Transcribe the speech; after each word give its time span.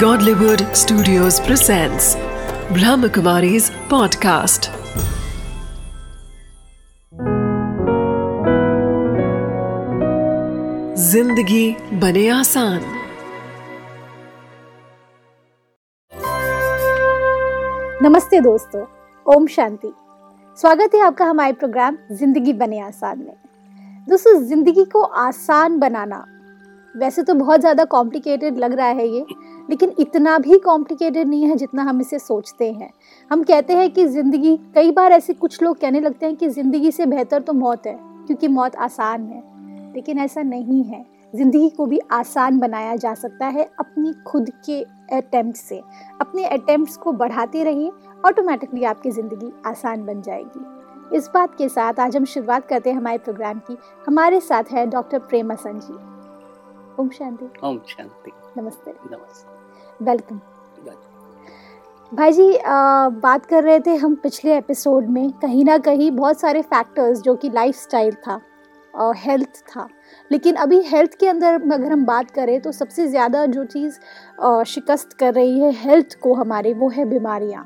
Godlywood 0.00 0.62
Studios 0.76 1.36
presents 1.40 2.06
Brahmakumari's 2.76 3.70
podcast. 3.90 4.68
ज़िंदगी 10.98 11.76
बने 12.00 12.28
आसान। 12.28 12.80
नमस्ते 18.02 18.40
दोस्तों, 18.40 18.84
ओम 19.26 19.46
शांति। 19.46 19.92
स्वागत 20.58 20.94
है 20.94 21.00
आपका 21.00 21.24
हमारे 21.24 21.52
प्रोग्राम 21.52 21.98
ज़िंदगी 22.12 22.52
बने 22.52 22.80
आसान 22.80 23.18
में। 23.18 23.36
दोस्तों, 24.08 24.40
ज़िंदगी 24.44 24.84
को 24.84 25.02
आसान 25.02 25.78
बनाना 25.78 26.24
वैसे 26.96 27.22
तो 27.22 27.34
बहुत 27.34 27.60
ज़्यादा 27.60 27.84
कॉम्प्लिकेटेड 27.86 28.58
लग 28.58 28.72
रहा 28.72 28.86
है 28.88 29.08
ये, 29.08 29.24
लेकिन 29.70 29.92
इतना 29.98 30.36
भी 30.38 30.58
कॉम्प्लिकेटेड 30.58 31.28
नहीं 31.28 31.46
है 31.46 31.56
जितना 31.56 31.82
हम 31.82 32.00
इसे 32.00 32.18
सोचते 32.18 32.70
हैं। 32.72 32.90
हम 33.30 33.42
कहते 33.42 33.72
हैं 33.72 33.90
कि 33.90 34.06
ज़िंदगी, 34.06 34.56
कई 34.74 34.90
बार 34.90 35.12
ऐसे 35.12 35.32
कुछ 35.34 35.62
लोग 35.62 35.78
कहने 35.80 36.00
लगते 36.00 36.26
हैं 36.26 36.36
कि 36.36 36.48
ज़िंदगी 36.50 36.90
से 36.92 37.06
बेहतर 37.06 37.40
तो 37.40 37.52
मौत 37.54 37.86
है, 37.86 37.96
क्योंकि 38.26 38.48
मौत 38.48 38.76
आसान 38.78 39.26
है, 39.26 39.42
लेकिन 39.94 40.18
ऐसा 40.18 40.42
नहीं 40.44 40.82
है। 40.84 41.04
ज़िंदगी 41.34 41.68
को 41.68 41.86
भी 41.86 41.98
आसान 42.12 42.58
बनाया 42.58 42.96
जा 42.96 43.14
सकता 43.16 43.46
है 43.46 43.68
अपनी 43.80 44.12
खुद 44.26 44.50
के 44.66 44.80
अटैम्प्ट 45.12 45.56
से। 45.58 45.80
अपने 46.20 46.44
अटैम्प्ट 46.46 47.00
को 47.00 47.12
बढ़ाते 47.14 47.64
रहिए 47.64 47.90
ऑटोमेटिकली 48.26 48.84
आपकी 48.84 49.10
ज़िंदगी 49.10 49.52
आसान 49.66 50.04
बन 50.06 50.22
जाएगी। 50.22 51.16
इस 51.16 51.30
बात 51.34 51.54
के 51.58 51.68
साथ 51.68 52.00
आज 52.00 52.16
हम 52.16 52.24
शुरुआत 52.26 52.66
करते 52.68 52.90
हैं 52.90 52.96
हमारे 52.96 53.18
प्रोग्राम 53.18 53.58
की। 53.60 53.76
हमारे 54.06 54.40
साथ 54.40 54.72
है 54.72 54.86
डॉक्टर 54.86 55.18
प्रेम 55.20 55.52
असन 55.52 55.78
जी 55.80 55.94
ओम 57.00 57.08
शांति। 57.08 57.46
ओम 57.64 57.78
शांति। 57.88 58.30
नमस्ते। 58.58 58.90
नमस्ते। 59.10 60.04
वेलकम। 60.04 60.40
भाई 62.12 62.32
जी 62.32 62.56
आ, 62.56 63.08
बात 63.08 63.46
कर 63.46 63.64
रहे 63.64 63.80
थे 63.80 63.94
हम 63.94 64.14
पिछले 64.14 64.56
एपिसोड 64.56 65.08
में 65.08 65.30
कहीं 65.32 65.64
ना 65.64 65.76
कहीं 65.78 66.10
बहुत 66.10 66.40
सारे 66.40 66.62
फैक्टर्स 66.62 67.20
जो 67.22 67.34
कि 67.34 67.50
लाइफस्टाइल 67.50 68.12
था 68.26 68.40
और 68.94 69.16
हेल्थ 69.16 69.60
था। 69.68 69.88
लेकिन 70.30 70.54
अभी 70.54 70.80
हेल्थ 70.82 71.14
के 71.20 71.28
अंदर 71.28 71.60
अगर 71.72 71.92
हम 71.92 72.04
बात 72.04 72.30
करें 72.30 72.60
तो 72.60 72.72
सबसे 72.72 73.06
ज़्यादा 73.08 73.44
जो 73.46 73.64
चीज़ 73.64 73.98
शिकस्त 74.66 75.12
कर 75.12 75.34
रही 75.34 75.60
है 75.60 75.72
हेल्थ 75.72 76.18
को 76.22 76.34
हमारे 76.34 76.72
वो 76.74 76.88
है 76.88 77.04
बीमारियाँ। 77.04 77.64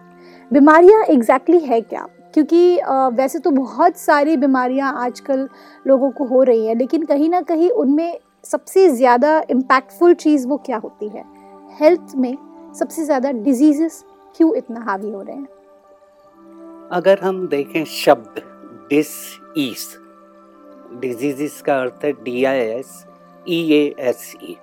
बीमारियाँ 0.53 1.03
एग्जैक्टली 1.03 1.57
exactly 1.57 1.75
है 1.75 1.81
क्या? 1.81 2.07
क्योंकि 2.35 2.81
वैसे 3.15 3.39
तो 3.39 3.51
बहुत 3.51 3.97
सारी 3.97 4.37
बीमारियाँ 4.37 4.93
आजकल 4.99 5.49
लोगों 5.87 6.11
को 6.11 6.25
हो 6.25 6.43
रही 6.43 6.67
हैं 6.67 6.75
लेकिन 6.77 7.05
कहीं 7.05 7.31
ना 7.31 7.41
कहीं 7.43 7.71
उनमें 7.71 8.19
सबसे 8.45 8.89
ज़्यादा 8.89 9.39
इम्पैक्टफुल 9.51 10.15
चीज़ 10.15 10.47
वो 10.49 10.57
क्या 10.57 10.77
होती 10.77 11.09
है? 11.09 11.25
हेल्थ 11.81 12.15
में 12.17 12.37
सबसे 12.79 13.05
ज़्यादा 13.05 13.31
डिजीजेस 13.33 14.05
क्यों 14.37 14.55
इतना 14.57 14.81
हावी 14.81 15.11
हो 15.11 15.23
रहे 15.23 15.37
हैं? 15.37 15.49
अगर 16.93 17.19
हम 17.23 17.47
देखें 17.49 17.85
शब्द 17.85 18.43
डिस 18.91 19.11
ईस 19.59 19.97
डिजीजेस 21.01 21.61
का 21.67 21.81
अर्थ 21.81 22.05
है 22.05 22.13
D 22.13 22.45
I 22.45 22.59
S 22.59 23.05
E 23.49 23.61
A 23.73 23.95
S 24.09 24.33
E 24.43 24.57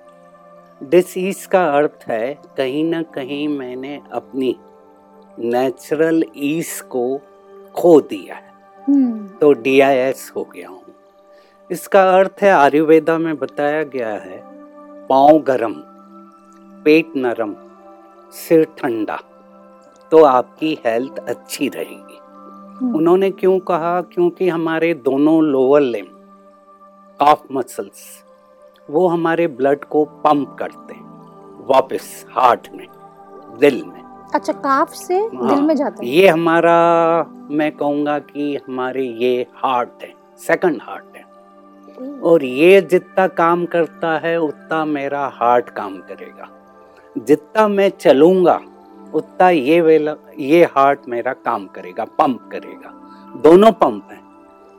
dis 0.81 1.45
का 1.47 1.63
अर्थ 1.77 2.05
है 2.07 2.33
कहीं 2.57 2.83
ना 2.85 3.01
कहीं 3.15 3.47
मैंने 3.47 3.99
अपनी 4.11 4.55
नेचुरल 5.39 6.23
ईस 6.37 6.81
को 6.81 7.05
खो 7.75 7.99
दिया 8.01 8.35
है। 8.35 8.51
हम्म। 8.87 9.27
तो 9.39 9.51
डी 9.53 9.79
आई 9.79 9.95
एस 9.95 10.31
हो 10.35 10.43
गया 10.53 10.69
हूँ। 10.69 10.76
इसका 11.69 12.01
अर्थ 12.17 12.41
है 12.41 12.49
आयुर्वेदा 12.49 13.17
में 13.17 13.37
बताया 13.37 13.81
गया 13.83 14.09
है 14.09 14.41
पाँव 15.07 15.39
गरम 15.47 15.73
पेट 16.85 17.15
नरम 17.17 17.55
सिर 18.33 18.63
ठंडा 18.77 19.17
तो 20.11 20.23
आपकी 20.23 20.77
हेल्थ 20.85 21.17
अच्छी 21.19 21.67
रहेगी। 21.69 22.19
हम्म, 22.77 22.95
उन्होंने 22.97 23.29
क्यों 23.31 23.57
कहा? 23.59 24.01
क्योंकि 24.03 24.49
हमारे 24.49 24.93
दोनों 24.93 25.43
लोअर 25.43 25.81
लिम 25.81 26.05
काफ 27.19 27.43
मसल्स 27.51 28.05
वो 28.89 29.07
हमारे 29.07 29.47
ब्लड 29.59 29.83
को 29.85 30.05
पंप 30.25 30.55
करते 30.59 30.93
हैं 30.93 31.65
वापस 31.69 32.25
हार्ट 32.31 32.67
में 32.75 32.87
दिल 33.59 33.83
में। 33.85 34.01
अच्छा 34.33 34.53
काफ 34.53 34.93
से 34.93 35.17
हाँ, 35.17 35.47
दिल 35.49 35.61
में 35.61 35.75
जाता 35.75 36.03
है। 36.03 36.09
ये 36.09 36.27
हमारा 36.27 36.77
मैं 37.51 37.71
कहूँगा 37.71 38.17
कि 38.19 38.55
हमारे 38.67 39.03
ये 39.23 39.45
हार्ट 39.55 40.03
है 40.03 40.13
सेकंड 40.39 40.81
हार्ट 40.81 41.17
है। 41.17 41.25
और 41.97 42.43
ये 42.43 42.81
जितना 42.81 43.27
काम 43.27 43.65
करता 43.65 44.17
है, 44.17 44.37
उतना 44.37 44.85
मेरा 44.85 45.25
हार्ट 45.33 45.69
काम 45.69 45.97
करेगा। 45.97 46.49
जितना 47.15 47.67
मैं 47.67 47.89
चलूँगा, 47.89 48.59
उतना 49.13 49.49
ये 49.49 49.81
वेला, 49.81 50.15
ये 50.39 50.63
हार्ट 50.65 50.99
मेरा 51.09 51.33
काम 51.33 51.65
करेगा 51.67 52.05
पंप 52.05 52.49
करेगा। 52.51 52.93
दोनों 53.41 53.71
पंप 53.71 54.07
हैं। 54.11 54.25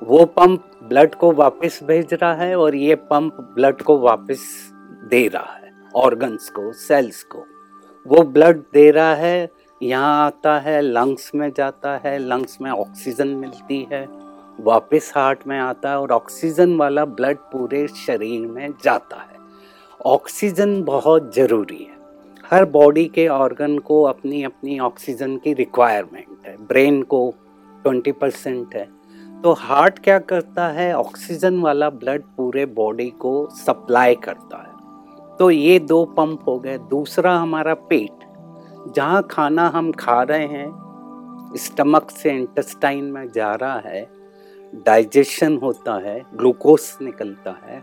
वो 0.02 0.24
पंप 0.24 0.70
ब्लड 0.84 1.14
को 1.14 1.32
वापस 1.32 1.80
भेज 1.84 2.14
रहा 2.14 2.34
है 2.34 2.56
और 2.56 2.74
ये 2.74 2.94
पंप 2.94 3.36
ब्लड 3.54 3.82
को 3.82 3.98
वापस 3.98 4.72
दे 5.10 5.26
रहा 5.28 5.54
है 5.54 5.72
ऑर्गन्स 5.94 6.48
को 6.50 6.72
सेल्स 6.72 7.22
को। 7.22 7.44
वो 8.06 8.22
ब्लड 8.22 8.62
दे 8.72 8.90
रहा 8.90 9.14
है, 9.14 9.50
यहाँ 9.82 10.26
आता 10.26 10.58
है 10.58 10.80
लंग्स 10.80 11.30
में 11.34 11.52
जाता 11.56 11.96
है 12.04 12.18
लंग्स 12.18 12.58
में 12.60 12.70
ऑक्सीजन 12.70 13.28
मिलती 13.28 13.88
है। 13.92 14.06
वापस 14.60 15.12
हार्ट 15.16 15.46
में 15.46 15.58
आता 15.58 15.90
है 15.90 16.00
और 16.00 16.10
ऑक्सीजन 16.10 16.76
वाला 16.76 17.04
ब्लड 17.04 17.36
पूरे 17.36 17.88
शरीर 17.88 18.46
में 18.46 18.70
जाता 18.84 19.16
है। 19.16 19.38
ऑक्सीजन 20.06 20.82
बहुत 20.82 21.34
ज़रूरी 21.34 21.76
है। 21.76 21.98
हर 22.50 22.64
बॉडी 22.64 23.04
के 23.04 23.28
ऑर्गन 23.28 23.78
को 23.78 24.02
अपनी 24.02 24.44
अपनी 24.44 24.78
ऑक्सीजन 24.78 25.36
की 25.36 25.52
रिक्वायरमेंट 25.52 26.46
है। 26.46 26.56
ब्रेन 26.56 27.02
को 27.02 27.34
20 27.84 28.12
परसेंट 28.12 28.74
है। 28.74 28.88
तो 29.42 29.52
हार्ट 29.52 29.98
क्या 29.98 30.18
करता 30.18 30.68
है? 30.68 30.96
ऑक्सीजन 30.96 31.60
वाला 31.60 31.90
ब्लड 31.90 32.22
पूरे 32.36 32.66
बॉडी 32.66 33.10
को 33.10 33.48
सप्लाई 33.52 34.14
करता 34.14 34.56
है। 34.56 34.78
तो 35.36 35.50
ये 35.50 35.78
दो 35.78 36.04
पंप 36.04 36.40
हो 36.46 36.58
गए। 36.58 36.78
दूसरा 36.78 37.36
हमारा 37.36 37.74
पेट। 37.74 38.28
जहाँ 38.94 39.22
खाना 39.30 39.68
हम 39.68 39.92
खा 39.92 40.22
रहे 40.22 40.46
हैं, 40.46 40.88
स्टमक 41.56 42.10
से 42.10 42.30
इंटेस्टाइन 42.30 43.04
में 43.04 43.28
जा 43.32 43.54
रहा 43.54 43.78
है 43.78 44.17
डाइजेशन 44.74 45.56
होता 45.56 45.94
है 46.04 46.22
ग्लूकोज 46.34 46.82
निकलता 47.02 47.50
है 47.64 47.82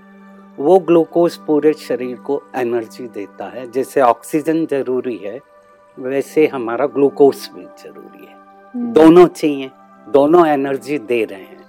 वो 0.60 0.78
ग्लूकोज 0.80 1.36
पूरे 1.38 1.74
शरीर 1.74 2.16
को 2.18 2.42
एनर्जी 2.56 3.08
देता 3.08 3.46
है। 3.46 3.70
जैसे 3.72 4.02
ऑक्सीजन 4.02 4.66
ज़रूरी 4.66 5.16
है 5.18 5.40
वैसे 5.98 6.46
हमारा 6.48 6.86
ग्लूकोज 6.88 7.50
भी 7.56 7.64
ज़रूरी 7.64 8.26
है। 8.26 8.34
हम्म, 8.76 8.92
दोनों 8.94 9.28
चाहिए 9.28 9.72
दोनों 10.08 10.46
एनर्जी 10.48 10.98
दे 11.00 11.24
रहे 11.24 11.40
हैं। 11.40 11.64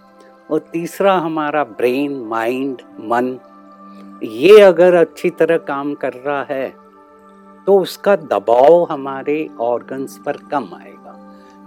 और 0.50 0.58
तीसरा 0.72 1.14
हमारा 1.18 1.64
ब्रेन 1.64 2.12
माइंड 2.24 2.82
मन 3.02 3.38
ये 4.24 4.60
अगर 4.60 4.94
अच्छी 4.94 5.30
तरह 5.30 5.56
काम 5.66 5.94
कर 5.94 6.12
रहा 6.16 6.42
है 6.50 6.68
तो 7.66 7.78
उसका 7.80 8.14
दबाव 8.16 8.86
हमारे 8.90 9.48
ऑर्गन्स 9.60 10.18
पर 10.18 10.36
कम 10.50 10.68
आएगा। 10.74 10.95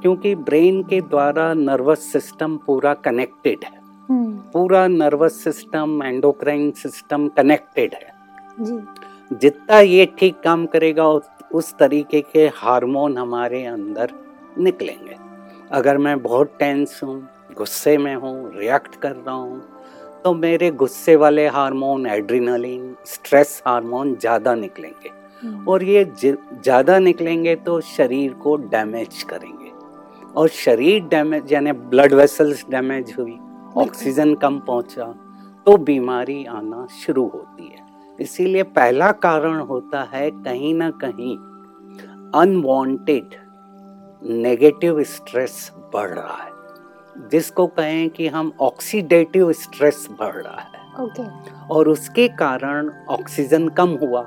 क्योंकि 0.01 0.35
ब्रेन 0.35 0.83
के 0.83 1.01
द्वारा 1.01 1.53
नर्वस 1.53 1.99
सिस्टम 1.99 2.57
पूरा 2.57 2.93
कनेक्टेड 2.93 3.59
है। 3.63 3.79
हम्म, 4.09 4.31
पूरा 4.31 4.87
nervous 4.87 5.43
system 5.43 6.03
endocrine 6.03 6.71
system 6.71 7.27
connected 7.27 7.93
है। 7.93 8.13
जी। 8.59 8.79
जितना 9.35 9.79
ये 9.79 10.05
ठीक 10.19 10.39
काम 10.39 10.65
करेगा 10.65 11.07
उस- 11.07 11.77
तरीके 11.77 12.21
के 12.21 12.47
हार्मोन 12.55 13.17
हमारे 13.17 13.65
अंदर 13.65 14.11
निकलेंगे। 14.59 15.15
अगर 15.71 15.97
मैं 15.97 16.21
बहुत 16.21 16.53
टेंस 16.59 17.01
हूँ 17.03 17.29
गुस्से 17.57 17.97
में 17.97 18.15
हूँ 18.15 18.51
रिएक्ट 18.55 18.95
कर 18.95 19.11
रहा 19.11 19.35
हूँ 19.35 19.61
तो 20.23 20.33
मेरे 20.33 20.71
गुस्से 20.71 21.15
वाले 21.15 21.47
हार्मोन 21.47 22.05
एड्रिनलिन 22.07 22.95
स्ट्रेस 23.05 23.63
हार्मोन 23.67 24.15
ज़्यादा 24.15 24.55
निकलेंगे। 24.55 25.09
हम्म, 25.47 25.67
और 25.67 25.83
ये 25.83 26.11
ज़्यादा 26.19 26.99
निकलेंगे 26.99 27.55
तो 27.55 27.81
शरीर 27.81 28.33
को 28.33 28.55
डैमेज 28.55 29.23
करेंगे। 29.23 29.78
और 30.35 30.47
शरीर 30.47 31.03
डैमेज 31.03 31.53
यानी 31.53 31.71
ब्लड 31.71 32.13
वेसल्स 32.13 32.65
डैमेज 32.69 33.13
हुई 33.19 33.37
ऑक्सीजन 33.77 34.33
कम 34.35 34.59
पहुँचा 34.59 35.05
तो 35.67 35.77
बीमारी 35.77 36.43
आना 36.45 36.85
शुरू 36.95 37.27
होती 37.27 37.65
है। 37.65 37.87
इसीलिए 38.19 38.63
पहला 38.63 39.11
कारण 39.23 39.59
होता 39.61 40.03
है 40.13 40.29
कहीं 40.31 40.73
ना 40.73 40.89
कहीं 41.03 41.35
अनवांटेड 42.33 43.35
नेगेटिव 44.23 45.03
स्ट्रेस 45.03 45.71
बढ़ 45.93 46.09
रहा 46.09 46.35
है। 46.35 47.27
जिसको 47.29 47.67
कहें 47.67 48.09
कि 48.09 48.27
हम 48.27 48.51
ऑक्सीडेटिव 48.61 49.51
स्ट्रेस 49.53 50.07
बढ़ 50.19 50.35
रहा 50.35 50.59
है। 50.59 51.03
ओके 51.03 51.23
और 51.67 51.89
उसके 51.89 52.27
कारण 52.35 52.91
ऑक्सीजन 53.09 53.67
कम 53.69 53.97
हुआ 54.03 54.21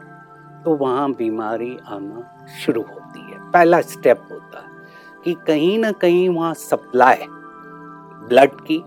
तो 0.65 0.75
वहाँ 0.77 1.13
बीमारी 1.13 1.77
आना 1.87 2.49
शुरू 2.61 2.83
होती 2.83 3.21
है। 3.23 3.39
पहला 3.51 3.81
स्टेप 3.81 4.29
होता 4.33 4.59
है। 4.59 4.72
कि 5.25 5.35
कहीं 5.47 5.79
ना 5.79 5.93
कहीं 5.93 6.29
वहाँ 6.29 6.55
सप्लाई 6.55 7.17
ब्लड 8.29 8.51
की 8.55 8.79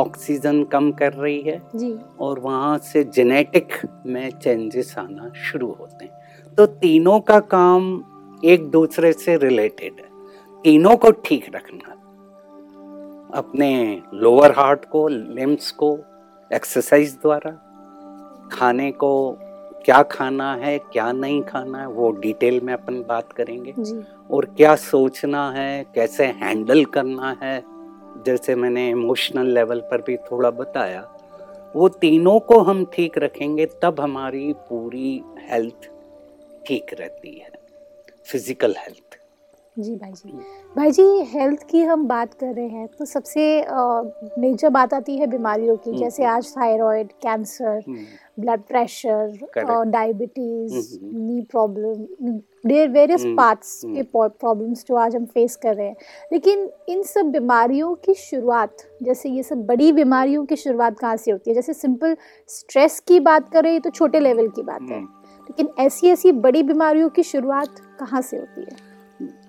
ऑक्सीजन 0.00 0.64
कम 0.64 0.92
कर 0.92 1.12
रही 1.12 1.40
है 1.42 1.62
जी। 1.76 1.98
और 2.20 2.38
वहाँ 2.38 2.78
से 2.78 3.04
जेनेटिक 3.04 3.68
में 4.06 4.30
चेंजेस 4.30 4.94
आना 4.98 5.32
शुरू 5.36 5.76
होते 5.80 6.04
हैं। 6.04 6.54
तो 6.54 6.66
तीनों 6.66 7.20
का 7.20 7.40
काम 7.40 8.04
एक 8.44 8.70
दूसरे 8.70 9.12
से 9.12 9.36
रिलेटेड 9.36 9.92
है। 9.92 10.08
तीनों 10.62 10.96
को 10.96 11.10
ठीक 11.10 11.54
रखना 11.54 11.92
अपने 13.38 14.02
लोअर 14.14 14.50
हार्ट 14.50 14.84
को 14.84 15.08
लिम्स 15.08 15.70
को 15.70 15.98
एक्सरसाइज 16.52 17.14
द्वारा 17.14 17.50
खाने 18.52 18.90
को 18.90 19.38
क्या 19.84 20.02
खाना 20.02 20.54
है 20.54 20.78
क्या 20.92 21.10
नहीं 21.12 21.40
खाना 21.42 21.78
है 21.78 21.86
वो 21.88 22.10
डिटेल 22.20 22.60
में 22.60 22.72
अपन 22.74 23.00
बात 23.02 23.32
करेंगे। 23.32 23.74
जी। 23.78 24.02
और 24.30 24.44
क्या 24.56 24.74
सोचना 24.76 25.50
है 25.50 25.84
कैसे 25.94 26.26
हैंडल 26.42 26.84
करना 26.94 27.36
है 27.42 27.62
जैसे 28.26 28.54
मैंने 28.54 28.88
इमोशनल 28.90 29.52
लेवल 29.54 29.80
पर 29.90 30.02
भी 30.02 30.16
थोड़ा 30.30 30.50
बताया 30.52 31.00
वो 31.74 31.88
तीनों 32.00 32.38
को 32.40 32.58
हम 32.60 32.84
ठीक 32.94 33.18
रखेंगे 33.18 33.66
तब 33.82 34.00
हमारी 34.00 34.52
पूरी 34.68 35.22
हेल्थ 35.50 35.90
ठीक 36.66 36.94
रहती 37.00 37.38
है 37.38 37.50
फ़िज़िकल 38.26 38.74
हेल्थ। 38.78 39.18
जी 39.76 39.94
भाई 39.96 40.12
जी 40.12 40.32
भाई 40.76 40.90
जी 40.90 41.04
हेल्थ 41.28 41.62
की 41.62 41.82
हम 41.82 42.06
बात 42.08 42.32
कर 42.34 42.52
रहे 42.54 42.68
हैं 42.68 42.86
तो 42.88 43.04
सबसे 43.04 43.44
मेजर 44.40 44.68
बात 44.68 44.94
आती 44.94 45.16
है 45.18 45.26
बीमारियों 45.26 45.76
की 45.76 45.90
हम्म। 45.90 46.00
जैसे 46.00 46.24
आज 46.24 46.52
thyroid 46.56 47.12
cancer 47.22 47.80
blood 48.40 48.60
pressure. 48.60 49.38
Diabetes 49.86 50.98
हम्म। 50.98 51.26
नी 51.26 51.40
प्रॉब्लम 51.42 52.40
वेरियस 52.66 53.24
हम्म, 53.24 53.36
पार्ट्स 53.36 53.80
हम्म। 53.84 53.94
के 53.96 54.02
प्रॉब्लम्स 54.12 54.84
जो 54.88 54.96
आज 54.96 55.16
हम 55.16 55.24
फेस 55.24 55.56
कर 55.56 55.74
रहे 55.74 55.86
हैं 55.86 55.96
लेकिन 56.32 56.68
इन 56.88 57.02
सब 57.04 57.30
बीमारियों 57.30 57.94
की 58.04 58.14
शुरुआत 58.14 58.86
जैसे 59.02 59.28
ये 59.28 59.42
सब 59.42 59.66
बड़ी 59.66 59.90
बीमारियों 59.92 60.44
की 60.44 60.56
शुरुआत 60.58 60.98
कहाँ 60.98 61.16
से 61.16 61.30
होती 61.30 61.50
है 61.50 61.54
जैसे 61.54 61.72
सिंपल 61.72 62.16
स्ट्रेस 62.48 63.00
की 63.00 63.20
बात 63.22 63.52
करें 63.52 63.80
तो 63.80 63.90
छोटे 63.90 64.20
लेवल 64.20 64.48
की 64.48 64.62
बात 64.62 64.90
है 64.90 65.02
लेकिन 65.02 65.68
ऐसी 65.78 66.08
ऐसी 66.08 66.32
बड़ी 66.32 66.62
बीमारियों 66.62 67.08
की 67.08 67.22
शुरुआत 67.24 67.80
कहाँ 68.00 68.20
से 68.22 68.36
होती 68.36 68.60
है 68.62 68.91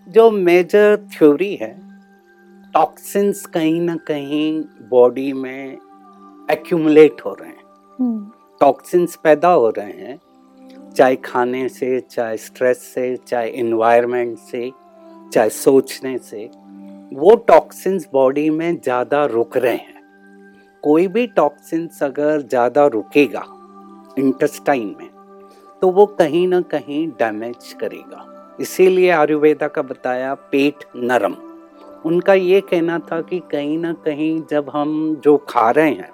जो 0.07 0.29
मेजर 0.31 0.95
थ्योरी 1.11 1.53
है 1.55 1.71
टॉक्सिन्स 2.73 3.45
कहीं 3.45 3.79
ना 3.81 3.95
कहीं 4.07 4.63
बॉडी 4.89 5.31
में 5.33 5.77
एक्यूमुलेट 6.51 7.21
हो 7.25 7.33
रहे 7.33 7.49
हैं। 7.49 7.63
हम्म, 7.99 8.31
टॉक्सिन्स 8.61 9.15
पैदा 9.15 9.49
हो 9.49 9.69
रहे 9.69 9.91
हैं 9.91 10.19
चाहे 10.95 11.15
खाने 11.15 11.67
से 11.69 11.99
चाहे 12.01 12.37
स्ट्रेस 12.37 12.81
से 12.93 13.15
चाहे 13.27 13.49
इन्वायरमेंट 13.49 14.37
से 14.39 14.71
चाहे 15.33 15.49
सोचने 15.49 16.17
से। 16.19 16.45
वो 17.13 17.35
टॉक्सिन्स 17.47 18.07
बॉडी 18.13 18.49
में 18.49 18.75
ज़्यादा 18.75 19.25
रुक 19.25 19.57
रहे 19.57 19.75
हैं। 19.75 20.01
कोई 20.83 21.07
भी 21.07 21.25
टॉक्सिन्स 21.29 22.03
अगर 22.03 22.41
ज़्यादा 22.41 22.85
रुकेगा 22.87 23.45
इंटेस्टाइन 24.19 24.95
में 24.99 25.09
तो 25.81 25.89
वो 25.91 26.05
कहीं 26.05 26.47
ना 26.47 26.61
कहीं 26.67 27.07
डैमेज 27.09 27.73
करेगा। 27.79 28.25
इसीलिए 28.59 29.09
आयुर्वेदा 29.11 29.67
का 29.67 29.81
बताया 29.81 30.33
पेट 30.51 30.83
नरम। 30.95 31.35
उनका 32.05 32.33
ये 32.33 32.59
कहना 32.61 32.99
था 33.01 33.19
कि 33.21 33.39
कहीं 33.51 33.77
ना 33.77 33.93
कहीं 34.05 34.41
जब 34.49 34.69
हम 34.69 34.93
जो 35.23 35.35
खा 35.49 35.69
रहे 35.71 35.91
हैं 35.91 36.11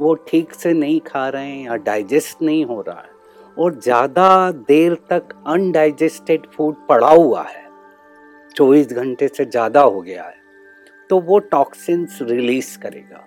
वो 0.00 0.14
ठीक 0.28 0.54
से 0.54 0.72
नहीं 0.72 1.00
खा 1.06 1.28
रहे 1.28 1.50
हैं 1.50 1.64
या 1.64 1.76
डाइजेस्ट 1.84 2.42
नहीं 2.42 2.64
हो 2.64 2.80
रहा 2.80 2.98
है 2.98 3.12
और 3.56 3.74
ज़्यादा 3.74 4.50
देर 4.68 4.94
तक 5.10 5.34
अनडाइजेस्टेड 5.46 6.46
फ़ूड 6.54 6.86
पड़ा 6.88 7.10
हुआ 7.10 7.42
है 7.42 7.62
चौबीस 8.54 8.92
घंटे 8.92 9.28
से 9.28 9.44
ज़्यादा 9.44 9.80
हो 9.82 10.00
गया 10.00 10.24
है 10.24 10.42
तो 11.10 11.18
वो 11.20 11.38
टॉक्सिन्स 11.50 12.18
रिलीज़ 12.22 12.78
करेगा। 12.78 13.24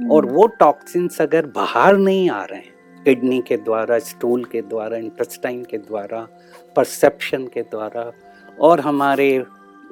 और 0.00 0.26
वो 0.26 0.46
टॉक्सिन्स 0.60 1.20
अगर 1.20 1.46
बाहर 1.54 1.96
नहीं 1.98 2.28
आ 2.30 2.42
रहे 2.44 2.60
हैं 2.60 2.74
किडनी 3.06 3.40
के 3.40 3.56
द्वारा, 3.56 3.98
स्टूल 3.98 4.44
के 4.44 4.62
द्वारा, 4.62 4.96
इंटेस्टाइन 4.96 5.64
के 5.64 5.78
द्वारा, 5.78 6.28
परसेप्शन 6.76 7.46
के 7.46 7.62
द्वारा 7.62 8.12
और 8.60 8.80
हमारे 8.80 9.44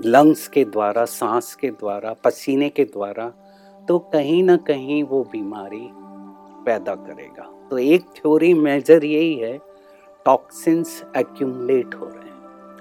लंग्स 0.05 0.49
के 0.49 0.65
द्वारा, 0.65 1.05
सांस 1.05 1.55
के 1.55 1.71
द्वारा, 1.71 2.13
पसीने 2.13 2.69
के 2.69 2.85
द्वारा 2.85 3.33
तो 3.89 3.99
कहीं 3.99 4.43
ना 4.43 4.57
कहीं 4.57 5.03
वो 5.03 5.25
बीमारी 5.25 5.89
पैदा 6.67 6.95
करेगा। 6.95 7.69
तो 7.71 7.79
एक 7.79 8.03
थ्योरी 8.03 8.55
मेजर 8.55 9.05
यही 9.05 9.35
है, 9.35 9.59
टॉक्सिन्स 10.25 11.05
एक्यूमलेट 11.17 11.95
हो 11.95 12.05
रहे 12.05 12.19
हैं। 12.19 12.35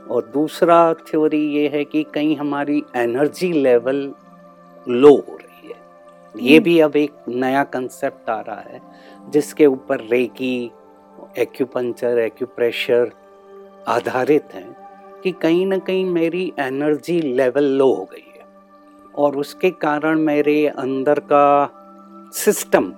और 0.08 0.26
दूसरा 0.26 0.94
थ्योरी 0.94 1.56
ये 1.56 1.68
है 1.68 1.86
कि 1.86 2.04
कहीं 2.04 2.36
हमारी 2.36 2.84
एनर्जी 2.96 3.52
लेवल 3.52 4.14
लो 4.88 5.10
हो 5.10 5.38
रही 5.38 5.68
है। 5.68 5.84
ये 6.38 6.60
भी 6.60 6.80
अब 6.80 6.96
एक 6.96 7.12
नया 7.28 7.64
कंसेप्ट 7.64 8.30
आ 8.30 8.40
रहा 8.42 8.62
है। 8.62 8.82
जिसके 9.30 9.66
ऊपर 9.66 10.00
रेकी 10.00 10.72
एक्यूपंचर 11.38 12.18
एक्यूप्रेशर 12.20 13.12
आधारित 13.88 14.48
हैं 14.54 14.76
कि 15.22 15.32
कहीं 15.32 15.66
ना 15.66 15.78
कहीं 15.78 16.06
मेरी 16.06 16.54
एनर्जी 16.60 17.22
लेवल 17.22 17.64
लो 17.64 17.94
हो 17.94 18.04
गई 18.04 18.32
है। 18.38 18.46
और 19.16 19.38
उसके 19.38 19.70
कारण 19.72 20.20
मेरे 20.20 20.68
अंदर 20.68 21.20
का 21.20 21.70
सिस्टम 22.34 22.94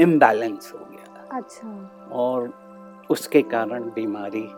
इम्बैलेंस 0.00 0.72
हो 0.74 0.78
गया 0.78 1.38
अच्छा। 1.38 1.90
और 2.12 2.52
उसके 3.10 3.42
कारण 3.42 3.82
बीमारी 3.82 4.48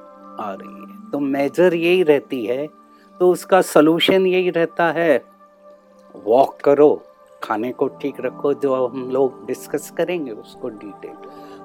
आ 0.40 0.52
रही 0.52 0.92
है। 0.92 1.10
तो 1.10 1.18
मेजर 1.18 1.74
यही 1.74 2.02
रहती 2.02 2.46
है। 2.46 2.68
तो 3.20 3.30
उसका 3.30 3.62
सलूशन 3.62 4.26
यही 4.26 4.50
रहता 4.50 4.92
है 4.92 5.24
वॉक 6.24 6.60
करो। 6.60 7.02
खाने 7.42 7.72
को 7.72 7.88
ठीक 7.88 8.14
रखो 8.20 8.54
जो 8.54 8.86
हम 8.86 9.10
लोग 9.10 9.46
डिस्कस 9.46 9.90
करेंगे 9.90 10.30
उसको 10.30 10.68
डिटेल 10.68 11.16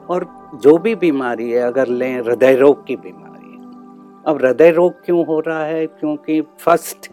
और 0.09 0.27
जो 0.55 0.77
भी 0.77 0.95
बीमारी 0.95 1.51
है 1.51 1.59
अगर 1.59 1.87
लें 1.87 2.21
हृदय 2.21 2.55
रोग 2.55 2.85
की 2.85 2.95
बीमारी 2.95 3.23
अब 4.27 4.37
हृदय 4.41 4.71
रोग 4.71 5.05
क्यों 5.05 5.25
हो 5.25 5.39
रहा 5.39 5.63
है? 5.63 5.85
क्योंकि 5.87 6.41
फ़र्स्ट 6.41 7.11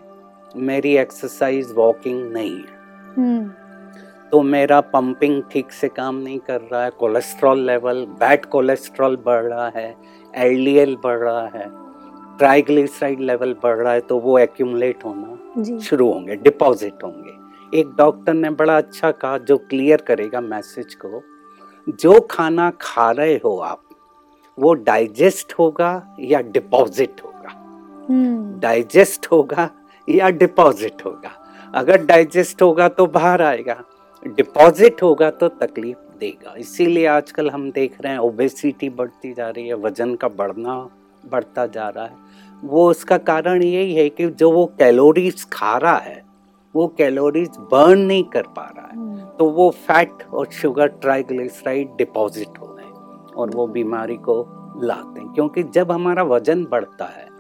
मेरी 0.57 0.97
एक्सरसाइज 0.97 1.73
वॉकिंग 1.77 2.33
नहीं 2.33 2.57
है। 2.57 2.79
हम्म। 3.17 3.49
तो 4.31 4.43
मेरा 4.43 4.81
पंपिंग 4.81 5.43
ठीक 5.53 5.73
से 5.73 5.89
काम 5.89 6.17
नहीं 6.17 6.39
कर 6.39 6.61
रहा 6.61 6.83
है। 6.85 6.91
कोलेस्ट्रॉल 6.91 7.61
लेवल 7.61 8.05
बैड 8.21 8.45
कोलेस्ट्रॉल 8.47 9.17
बढ़ 9.17 9.45
रहा 9.45 9.69
है। 9.69 9.95
एलडीएल 10.35 10.97
बढ़ 11.05 11.19
रहा 11.19 11.47
है। 11.47 11.69
ट्राइग्लिसराइड 12.39 13.21
लेवल 13.21 13.57
बढ़ 13.63 13.77
रहा 13.77 13.93
है 13.93 14.01
तो 14.01 14.19
वो 14.19 14.39
एक्यूमुलेट 14.39 15.05
होना 15.05 15.79
शुरू 15.79 16.13
होंगे 16.13 16.37
डिपॉजिट 16.37 17.05
होंगे। 17.05 17.44
एक 17.75 17.89
डॉक्टर 17.97 18.35
ने 18.35 18.51
बड़ा 18.51 18.77
अच्छा 18.77 19.11
कहा 19.11 19.39
जो 19.39 19.57
क्लियर 19.59 20.01
करेगा 20.01 20.41
मैसेज 20.41 20.95
को 20.95 21.23
जो 22.01 22.21
खाना 22.21 22.71
खा 22.81 23.11
रहे 23.11 23.35
हो 23.35 23.57
आप 23.59 23.83
वो 24.59 24.75
डाइजेस्ट 24.75 25.53
होगा 25.53 26.17
या 26.21 26.41
डिपॉजिट 26.41 27.21
होगा? 27.25 27.51
हम्म। 28.09 28.61
डाइजेस्ट 28.61 29.27
होगा 29.27 29.71
या 30.09 30.29
डिपॉजिट 30.31 31.05
होगा? 31.05 31.31
अगर 31.75 32.05
डाइजेस्ट 32.05 32.63
होगा 32.63 32.89
तो 32.89 33.07
बाहर 33.07 33.43
आएगा 33.43 33.83
डिपॉजिट 34.27 35.03
होगा 35.03 35.31
तो 35.31 35.49
तकलीफ़ 35.49 36.19
देगा। 36.21 36.55
इसीलिए 36.59 37.07
आजकल 37.07 37.51
हम 37.51 37.71
देख 37.71 38.01
रहे 38.01 38.13
हैं 38.13 38.19
ओबेसिटी 38.21 38.89
बढ़ती 38.91 39.33
जा 39.33 39.49
रही 39.49 39.67
है 39.69 39.75
वज़न 39.77 40.15
का 40.15 40.29
बढ़ना 40.29 40.77
बढ़ता 41.25 41.67
जा 41.67 41.89
रहा 41.89 42.05
है। 42.05 42.17
वो 42.65 42.89
उसका 42.91 43.19
कारण 43.19 43.63
यही 43.63 43.95
है 43.95 44.09
कि 44.09 44.27
जो 44.29 44.51
वो 44.53 44.67
कैलोरीज 44.79 45.45
खा 45.53 45.77
रहा 45.77 45.97
है 45.97 46.24
वो 46.75 46.87
कैलोरीज 46.99 47.57
बर्न 47.73 47.99
नहीं 47.99 48.25
कर 48.25 48.47
पा 48.49 48.65
रहा 48.77 48.87
है 48.87 48.97
हम्म, 48.97 49.19
तो 49.39 49.49
वो 49.51 49.71
फैट 49.87 50.23
और 50.33 50.47
शुगर 50.53 50.89
ट्राइग्लिसराइड 51.03 51.97
डिपॉजिट 51.99 52.59
हो 52.61 52.75
रहे 52.75 52.87
हैं 52.87 52.93
और 53.35 53.51
वो 53.51 53.67
बीमारी 53.67 54.17
को 54.17 54.41
लाते 54.83 55.21
हैं। 55.21 55.33
क्योंकि 55.35 55.63
जब 55.63 55.93
हमारा 55.93 56.23
वज़न 56.23 56.65
बढ़ता 56.65 57.05
है 57.05 57.33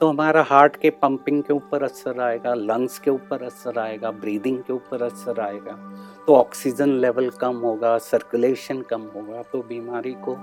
तो 0.00 0.06
हमारा 0.08 0.42
हार्ट 0.42 0.76
के 0.76 0.90
पंपिंग 0.90 1.42
के 1.42 1.52
ऊपर 1.52 1.82
असर 1.82 2.20
आएगा 2.20 2.54
लंग्स 2.54 2.98
के 2.98 3.10
ऊपर 3.10 3.42
असर 3.42 3.78
आएगा 3.78 4.10
ब्रीदिंग 4.10 4.58
के 4.58 4.72
ऊपर 4.72 5.02
असर 5.02 5.40
आएगा 5.40 5.76
तो 6.26 6.34
ऑक्सीजन 6.36 6.88
लेवल 7.00 7.28
कम 7.30 7.56
होगा 7.56 7.96
सर्कुलेशन 7.98 8.80
कम 8.80 9.02
होगा 9.16 9.42
तो 9.42 9.58
बीमारी 9.58 10.12
को 10.24 10.36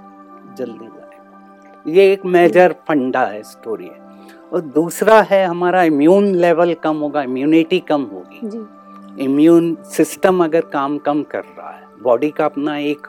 जल्दी 0.58 0.86
लाएगा। 0.86 1.84
ये 1.88 2.12
एक 2.14 2.26
मेजर 2.26 2.76
फंडा 2.88 3.26
है 3.26 3.42
स्टोरी 3.44 3.86
है। 3.86 4.09
और 4.52 4.62
दूसरा 4.62 5.22
है 5.22 5.46
हमारा 5.46 5.84
इम्यून 5.84 6.26
लेवल 6.36 6.74
कम 6.74 6.98
होगा 6.98 7.22
इम्यूनिटी 7.24 7.80
कम 7.80 8.02
होगी। 8.04 9.24
इम्यून 9.24 9.76
सिस्टम 9.86 10.44
अगर 10.44 10.62
काम 10.74 10.98
कम 10.98 11.24
कर 11.24 11.44
रहा 11.58 11.72
है 11.72 11.88
बॉडी 12.02 12.30
का 12.30 12.46
अपना 12.46 12.78
एक 12.78 13.08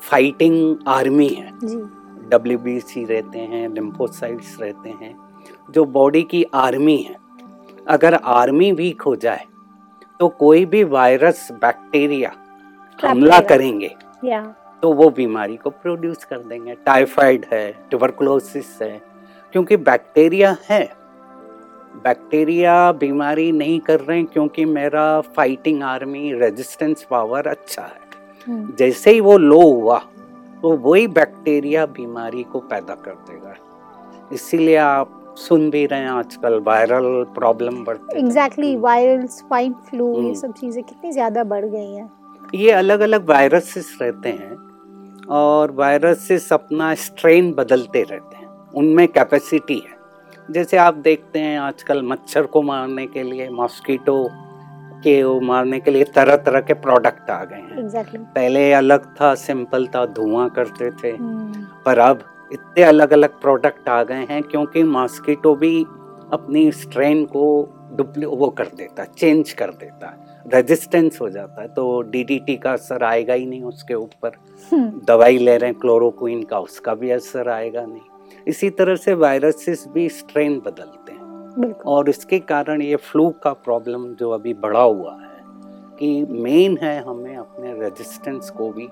फाइटिंग 0.00 0.76
आर्मी 0.88 1.28
है। 1.28 1.50
डब्ल्यू 2.30 2.58
रहते 3.06 3.38
हैं 3.38 3.68
लिम्फोसाइट्स 3.68 4.56
रहते 4.60 4.90
हैं 4.90 5.16
जो 5.70 5.84
बॉडी 5.84 6.22
की 6.22 6.44
आर्मी 6.54 6.96
है। 6.98 7.16
अगर 7.88 8.14
आर्मी 8.14 8.70
वीक 8.72 9.02
हो 9.02 9.14
जाए 9.16 9.44
तो 10.20 10.28
कोई 10.28 10.64
भी 10.66 10.82
वायरस 10.84 11.48
बैक्टीरिया 11.52 12.32
हमला 12.98 13.40
करेंगे। 13.40 13.94
या 14.24 14.42
तो 14.82 14.92
वो 14.92 15.08
बीमारी 15.10 15.56
को 15.56 15.70
प्रोड्यूस 15.70 16.24
कर 16.24 16.38
देंगे। 16.38 16.74
टाइफाइड 16.86 17.46
है 17.52 17.70
ट्यूबरकुलोसिस 17.90 18.78
है 18.82 19.09
क्योंकि 19.52 19.76
बैक्टीरिया 19.78 20.56
है। 20.68 20.82
बैक्टीरिया 21.96 22.74
बीमारी 22.92 23.50
नहीं 23.52 23.78
कर 23.80 24.00
रहे 24.00 24.16
हैं 24.18 24.26
क्योंकि 24.26 24.64
मेरा 24.66 25.20
फाइटिंग 25.36 25.82
आर्मी 25.84 26.32
रेजिस्टेंस 26.34 27.06
पावर 27.10 27.46
अच्छा 27.48 27.82
है। 27.82 28.08
हम्म, 28.46 28.74
जैसे 28.78 29.10
ही 29.10 29.20
वो 29.20 29.36
लो 29.38 29.60
हुआ 29.62 29.98
तो 30.62 30.70
वही 30.78 31.06
बैक्टीरिया 31.08 31.84
बीमारी 31.88 32.42
को 32.42 32.58
पैदा 32.60 32.94
कर 32.96 33.14
देगा। 33.28 33.54
इसीलिए 34.32 34.76
आप 34.76 35.16
सुन 35.38 35.68
भी 35.70 35.84
रहे 35.86 36.00
हैं 36.00 36.10
आजकल 36.10 36.58
वायरल 36.60 37.24
प्रॉब्लम 37.34 37.84
बढ़ते 37.84 38.18
एग्जैक्टली 38.18 38.74
वायरल 38.78 39.26
स्वाइन 39.28 39.72
फ्लू 39.88 40.12
ये 40.12 40.20
हम्म। 40.20 40.34
सब 40.34 40.52
चीज़ें 40.52 40.82
कितनी 40.84 41.12
ज़्यादा 41.12 41.44
बढ़ 41.44 41.64
गई 41.64 41.94
हैं। 41.94 42.10
ये 42.54 42.70
अलग 42.72 43.00
अलग 43.00 43.28
वायरसेस 43.28 43.96
रहते 44.00 44.28
हैं 44.30 44.56
और 45.30 45.70
वायरसेस 45.72 46.52
अपना 46.52 46.94
स्ट्रेन 46.96 47.52
बदलते 47.54 48.02
रहते 48.02 48.36
हैं। 48.36 48.39
उनमें 48.74 49.06
कैपेसिटी 49.08 49.78
है। 49.78 49.98
जैसे 50.50 50.76
आप 50.76 50.94
देखते 50.94 51.38
हैं 51.38 51.58
आजकल 51.58 52.02
मच्छर 52.02 52.46
को 52.46 52.62
मारने 52.62 53.06
के 53.06 53.22
लिए 53.22 53.48
मॉस्किटो 53.50 54.24
के 55.04 55.22
वो 55.22 55.40
मारने 55.40 55.78
के 55.80 55.90
लिए 55.90 56.04
तरह 56.14 56.36
तरह 56.36 56.60
के 56.60 56.74
प्रोडक्ट 56.76 57.30
आ 57.30 57.44
गए 57.44 57.56
हैं। 57.56 57.78
एग्जैक्टली 57.78 58.18
पहले 58.34 58.72
अलग 58.72 59.06
था 59.20 59.34
सिंपल 59.34 59.86
था 59.86 60.04
धुआँ 60.06 60.48
करते 60.50 60.90
थे। 60.92 61.10
हम्म, 61.10 61.66
पर 61.86 61.98
अब 61.98 62.24
इतने 62.52 62.82
अलग 62.82 63.12
अलग 63.12 63.40
प्रोडक्ट 63.40 63.88
आ 63.88 64.02
गए 64.02 64.26
हैं 64.30 64.42
क्योंकि 64.42 64.82
मॉस्किटो 64.82 65.54
भी 65.54 65.82
अपनी 66.32 66.70
स्ट्रेन 66.72 67.24
को 67.26 67.46
डुप्ली 67.92 68.26
वो 68.26 68.48
कर 68.48 68.66
देता 68.76 69.02
है 69.02 69.08
चेंज 69.18 69.52
कर 69.52 69.70
देता 69.70 70.08
है। 70.08 70.28
रेजिस्टेंस 70.54 71.18
हो 71.20 71.28
जाता 71.30 71.62
है 71.62 71.68
तो 71.68 72.00
डीडीटी 72.02 72.56
का 72.56 72.72
असर 72.72 73.04
आएगा 73.04 73.34
ही 73.34 73.46
नहीं 73.46 73.62
उसके 73.62 73.94
ऊपर। 73.94 74.36
हम्म, 74.72 75.00
दवाई 75.04 75.38
ले 75.38 75.56
रहे 75.56 75.70
हैं 75.70 75.78
क्लोरोक्विन 75.78 76.42
का 76.42 76.58
उसका 76.58 76.94
भी 76.94 77.10
असर 77.10 77.48
आएगा 77.48 77.84
नहीं। 77.86 78.00
इसी 78.48 78.70
तरह 78.70 78.96
से 78.96 79.14
वायरसेस 79.16 79.84
भी 79.88 80.08
स्ट्रेन 80.08 80.58
बदलते 80.60 81.12
हैं। 81.12 81.72
और 81.86 82.08
इसके 82.08 82.38
कारण 82.38 82.82
ये 82.82 82.96
फ्लू 82.96 83.28
का 83.42 83.52
प्रॉब्लम 83.64 84.06
जो 84.14 84.30
अभी 84.30 84.54
बढ़ा 84.56 84.82
हुआ 84.82 85.14
है 85.14 85.28
कि 85.98 86.26
मेन 86.30 86.78
है 86.82 87.00
हमें 87.04 87.36
अपने 87.36 87.72
रेजिस्टेंस 87.80 88.50
को 88.50 88.70
भी 88.72 88.86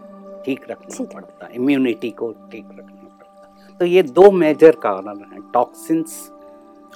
ठीक 0.45 0.71
रखना 0.71 1.05
पड़ता 1.05 1.47
है 1.47 1.55
इम्यूनिटी 1.55 2.11
को 2.11 2.31
ठीक 2.53 2.67
रखना 2.71 3.09
पड़ता 3.19 3.71
है। 3.71 3.79
तो 3.79 3.85
ये 3.85 4.03
दो 4.03 4.31
मेजर 4.33 4.77
कारण 4.83 5.09
हैं 5.09 5.41
टॉक्सिन्स 5.53 6.31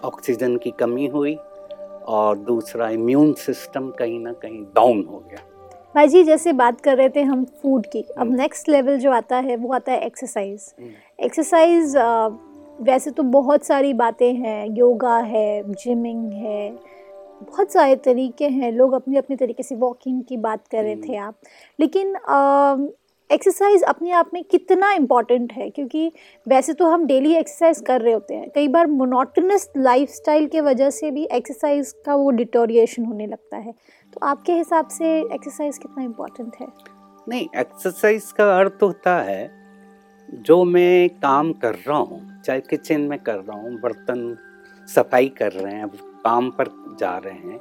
ऑक्सीजन 0.04 0.56
की 0.56 0.71
कमी 0.71 1.06
हुई 1.06 1.35
और 2.09 2.38
दूसरा 2.38 2.88
इम्यून 2.90 3.32
सिस्टम 3.38 3.90
कहीं 3.90 4.18
ना 4.21 4.32
कहीं 4.32 4.62
डाउन 4.76 5.04
हो 5.11 5.18
गया। 5.30 5.49
भाई 5.94 6.09
जी 6.09 6.23
जैसे 6.25 6.52
बात 6.52 6.80
कर 6.80 6.97
रहे 6.97 7.09
थे 7.09 7.23
हम 7.23 7.44
फ़ूड 7.62 7.87
की 7.87 8.00
अब 8.02 8.21
हम्म। 8.21 8.37
नेक्स्ट 8.37 8.68
लेवल 8.68 8.99
जो 8.99 9.11
आता 9.12 9.37
है 9.38 9.56
वो 9.56 9.73
आता 9.75 9.92
है 9.92 10.06
एक्सरसाइज 10.06 10.75
हम्म। 10.80 10.90
एक्सरसाइज 11.23 11.97
वैसे 12.81 13.11
तो 13.11 13.23
बहुत 13.23 13.64
सारी 13.64 13.93
बातें 13.95 14.35
हैं 14.35 14.67
योगा 14.69 15.17
है 15.19 15.73
जिमिंग 15.73 16.33
है 16.33 16.71
बहुत 17.43 17.73
सारे 17.73 17.97
तरीके 17.97 18.49
हैं। 18.49 18.73
लोग 18.73 18.93
अपने 18.93 19.19
अपने 19.19 19.37
तरीके 19.37 19.62
से 19.62 19.75
वॉकिंग 19.75 20.23
की 20.25 20.37
बात 20.37 20.67
कर 20.69 20.83
रहे 20.83 20.97
थे 20.99 21.17
आप। 21.17 21.35
लेकिन 21.79 22.14
एक्सरसाइज 23.31 23.83
अपने 23.83 24.11
आप 24.11 24.31
में 24.35 24.43
कितना 24.45 24.93
इंपॉर्टेंट 24.93 25.52
है? 25.52 25.69
क्योंकि 25.71 26.11
वैसे 26.47 26.73
तो 26.73 26.87
हम 26.87 27.07
डेली 27.07 27.35
एक्सरसाइज 27.35 27.81
कर 27.81 28.00
रहे 28.00 28.12
होते 28.12 28.35
हैं। 28.35 28.50
कई 28.55 28.69
बार 28.69 28.87
मोनोटनस 28.87 29.69
लाइफस्टाइल 29.76 30.47
के 30.47 30.61
वजह 30.61 30.91
से 30.91 31.11
भी 31.11 31.25
एक्सरसाइज 31.33 31.95
का 32.07 32.14
वो 32.14 32.31
डिटोरिएशन 32.31 33.05
होने 33.05 33.26
लगता 33.26 33.57
है। 33.57 33.73
तो 34.12 34.26
आपके 34.26 34.52
हिसाब 34.52 34.88
से 34.88 35.19
एक्सरसाइज 35.21 35.79
कितना 35.79 36.05
इम्पोर्टेंट 36.05 36.57
है? 36.61 36.67
नहीं 37.29 37.47
एक्सरसाइज 37.57 38.33
का 38.33 38.57
अर्थ 38.59 38.83
होता 38.83 39.17
है 39.23 39.62
जो 40.35 40.65
मैं 40.65 41.09
काम 41.09 41.53
कर 41.53 41.75
रहा 41.75 41.99
हूँ 41.99 42.43
चाहे 42.45 42.61
किचन 42.61 43.01
में 43.01 43.19
कर 43.19 43.35
रहा 43.35 43.57
हूँ 43.57 43.81
बर्तन 43.81 44.37
सफ़ाई 44.89 45.29
कर 45.29 45.53
रहे 45.53 45.75
हैं 45.75 45.89
काम 46.25 46.51
पर 46.51 46.69
जा 47.01 47.17
रहे 47.19 47.35
हैं 47.35 47.61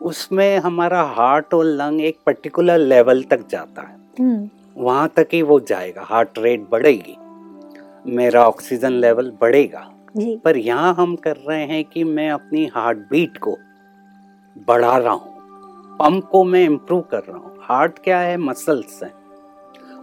उसमें 0.00 0.58
हमारा 0.58 1.02
हार्ट 1.02 1.54
और 1.54 1.64
लंग 1.64 2.00
एक 2.00 2.18
पर्टिकुलर 2.26 2.78
लेवल 2.78 3.22
तक 3.22 3.46
जाता 3.48 3.82
है। 3.82 3.96
हम्म। 4.20 4.48
वहाँ 4.76 5.08
तक 5.16 5.28
ही 5.32 5.42
वो 5.42 5.60
जाएगा 5.60 6.02
हार्ट 6.02 6.38
रेट 6.38 6.68
बढ़ेगी 6.70 7.16
मेरा 8.06 8.44
ऑक्सीजन 8.44 8.92
लेवल 8.92 9.30
बढ़ेगा। 9.40 9.88
जी। 10.16 10.36
पर 10.36 10.56
यहाँ 10.56 10.94
हम 10.94 11.16
कर 11.16 11.36
रहे 11.36 11.64
हैं 11.66 11.84
कि 11.84 12.04
मैं 12.04 12.30
अपनी 12.30 12.66
हार्ट 12.66 12.98
बीट 12.98 13.38
को 13.38 13.56
बढ़ा 14.66 14.96
रहा 14.98 15.12
हूँ 15.12 15.36
पंप 15.98 16.24
को 16.24 16.44
मैं 16.44 16.64
इम्प्रूव 16.64 17.00
कर 17.00 17.22
रहा 17.28 17.38
हूँ। 17.38 17.56
हार्ट 17.62 17.98
क्या 17.98 18.18
है? 18.18 18.36
मसल्स 18.36 19.02
हैं। 19.02 19.12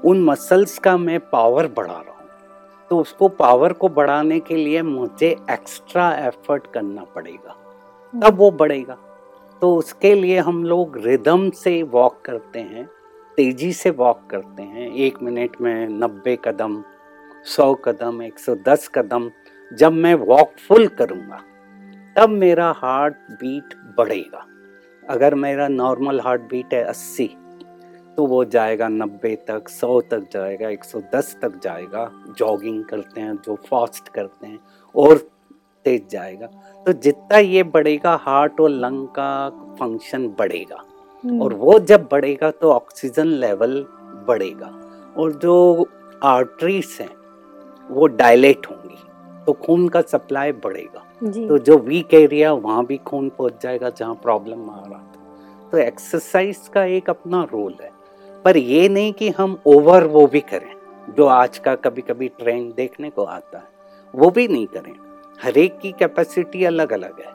उन 0.05 0.23
मसल्स 0.23 0.77
का 0.79 0.97
मैं 0.97 1.19
पावर 1.19 1.67
बढ़ा 1.67 1.93
रहा 1.93 2.13
हूँ। 2.13 2.29
तो 2.91 2.97
उसको 2.99 3.27
पावर 3.27 3.73
को 3.73 3.87
बढ़ाने 3.89 4.39
के 4.39 4.55
लिए 4.55 4.81
मुझे 4.81 5.29
एक्स्ट्रा 5.51 6.11
एफर्ट 6.17 6.67
करना 6.73 7.03
पड़ेगा। 7.03 7.55
तब 8.13 8.37
वो 8.37 8.51
बढ़ेगा। 8.51 8.97
तो 9.61 9.75
उसके 9.75 10.13
लिए 10.15 10.39
हम 10.39 10.63
लोग 10.63 10.97
रिदम 10.97 11.49
से 11.49 11.81
वॉक 11.83 12.21
करते 12.25 12.59
हैं 12.59 12.85
तेज़ी 13.37 13.71
से 13.73 13.89
वॉक 13.89 14.21
करते 14.29 14.63
हैं। 14.63 14.91
एक 14.95 15.21
मिनट 15.23 15.61
में 15.61 15.87
नब्बे 15.89 16.37
कदम 16.45 16.83
सौ 17.45 17.73
कदम 17.75 18.21
एक 18.21 18.39
सौ 18.39 18.55
दस 18.67 18.87
कदम 18.87 19.29
जब 19.71 19.93
मैं 19.93 20.13
वॉक 20.15 20.51
फुल 20.67 20.87
करूँगा 20.87 21.41
तब 22.15 22.29
मेरा 22.29 22.71
हार्ट 22.77 23.15
बीट 23.31 23.73
बढ़ेगा। 23.97 24.45
अगर 25.03 25.35
मेरा 25.35 25.67
नॉर्मल 25.67 26.19
हार्ट 26.19 26.41
बीट 26.41 26.73
है 26.73 26.83
अस्सी 26.83 27.29
तो 28.17 28.25
वो 28.25 28.43
जाएगा 28.45 28.87
नब्बे 28.87 29.35
तक 29.47 29.69
सौ 29.69 30.01
तक 30.01 30.27
जाएगा 30.31 30.69
एक 30.69 30.83
सौ 30.83 31.01
दस 31.15 31.35
तक 31.41 31.59
जाएगा। 31.63 32.11
जॉगिंग 32.37 32.83
करते 32.85 33.21
हैं 33.21 33.35
जो 33.35 33.55
फास्ट 33.55 34.09
करते 34.09 34.47
हैं 34.47 34.59
और 34.95 35.17
तेज 35.85 36.09
जाएगा। 36.09 36.47
तो 36.85 36.93
जितना 36.93 37.37
ये 37.37 37.63
बढ़ेगा 37.63 38.15
हार्ट 38.15 38.59
और 38.61 38.69
लंग 38.69 39.07
का 39.07 39.49
फ़ंक्शन 39.79 40.27
बढ़ेगा। 40.27 40.83
हम्म, 41.23 41.41
और 41.41 41.53
वो 41.53 41.79
जब 41.79 42.07
बढ़ेगा 42.11 42.51
तो 42.51 42.71
ऑक्सीजन 42.71 43.27
लेवल 43.27 43.85
बढ़ेगा। 44.27 44.71
और 45.17 45.33
जो 45.33 45.87
आर्टरीज 46.23 46.97
हैं 47.01 47.15
वो 47.89 48.07
डायलेट 48.07 48.67
होंगी। 48.71 48.97
तो 49.45 49.53
खून 49.53 49.87
का 49.89 50.01
सप्लाई 50.01 50.51
बढ़ेगा। 50.51 51.01
तो 51.47 51.57
जो 51.57 51.77
वीक 51.77 52.13
एरिया 52.13 52.53
वहाँ 52.53 52.85
भी 52.85 52.97
खून 52.97 53.29
पहुँच 53.29 53.61
जाएगा 53.63 53.89
जहाँ 53.89 54.15
प्रॉब्लम 54.15 54.69
आ 54.69 54.79
रहा 54.79 54.99
था। 54.99 55.69
तो 55.71 55.77
एक्सरसाइज 55.77 56.69
का 56.73 56.83
एक 56.83 57.09
अपना 57.09 57.43
रोल 57.43 57.75
है। 57.81 57.94
पर 58.45 58.57
ये 58.57 58.89
नहीं 58.89 59.13
कि 59.13 59.29
हम 59.29 59.57
ओवर 59.65 60.03
वो 60.03 60.27
भी 60.27 60.39
करें 60.39 60.73
जो 61.17 61.25
आज 61.25 61.57
का 61.57 61.75
कभी 61.75 62.01
कभी 62.01 62.27
ट्रेंड 62.27 62.73
देखने 62.73 63.09
को 63.09 63.23
आता 63.23 63.57
है 63.57 63.67
वो 64.13 64.29
भी 64.29 64.47
नहीं 64.47 64.67
करें। 64.67 64.93
हर 65.43 65.57
एक 65.57 65.79
की 65.79 65.91
कैपेसिटी 65.91 66.63
अलग 66.63 66.93
अलग 66.93 67.19
है। 67.19 67.33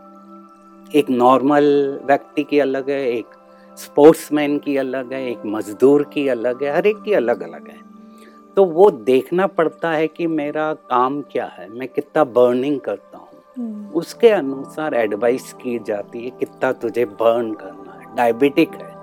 एक 1.00 1.11
नॉर्मल 1.11 1.64
व्यक्ति 2.05 2.43
की 2.43 2.59
अलग 2.59 2.90
है 2.90 3.11
एक 3.12 3.26
स्पोर्ट्समैन 3.76 4.59
की 4.59 4.76
अलग 4.76 5.12
है 5.12 5.31
एक 5.31 5.38
मजदूर 5.47 6.02
की 6.02 6.29
अलग 6.29 6.62
है 6.64 6.76
हर 6.76 6.87
एक 6.87 7.02
की 7.02 7.12
अलग 7.12 7.43
अलग 7.43 7.69
है। 7.69 7.79
तो 8.57 8.64
वो 8.64 8.90
देखना 8.90 9.47
पड़ता 9.47 9.90
है 9.90 10.07
कि 10.09 10.26
मेरा 10.26 10.75
काम 10.75 11.21
क्या 11.23 11.47
है 11.47 11.69
मैं 11.69 11.88
कितना 11.88 12.25
बर्निंग 12.25 12.81
करता 12.81 13.19
हूँ। 13.19 13.29
हम्म, 13.59 13.88
उसके 13.88 14.29
अनुसार 14.29 14.95
एडवाइस 14.95 15.52
की 15.52 15.79
जाती 15.79 16.25
है 16.25 16.31
कितना 16.31 16.73
तुझे 16.73 17.05
बर्न 17.05 17.52
करना 17.55 17.93
है। 17.93 18.17
डायबिटिक 18.17 18.71
है। 18.75 19.00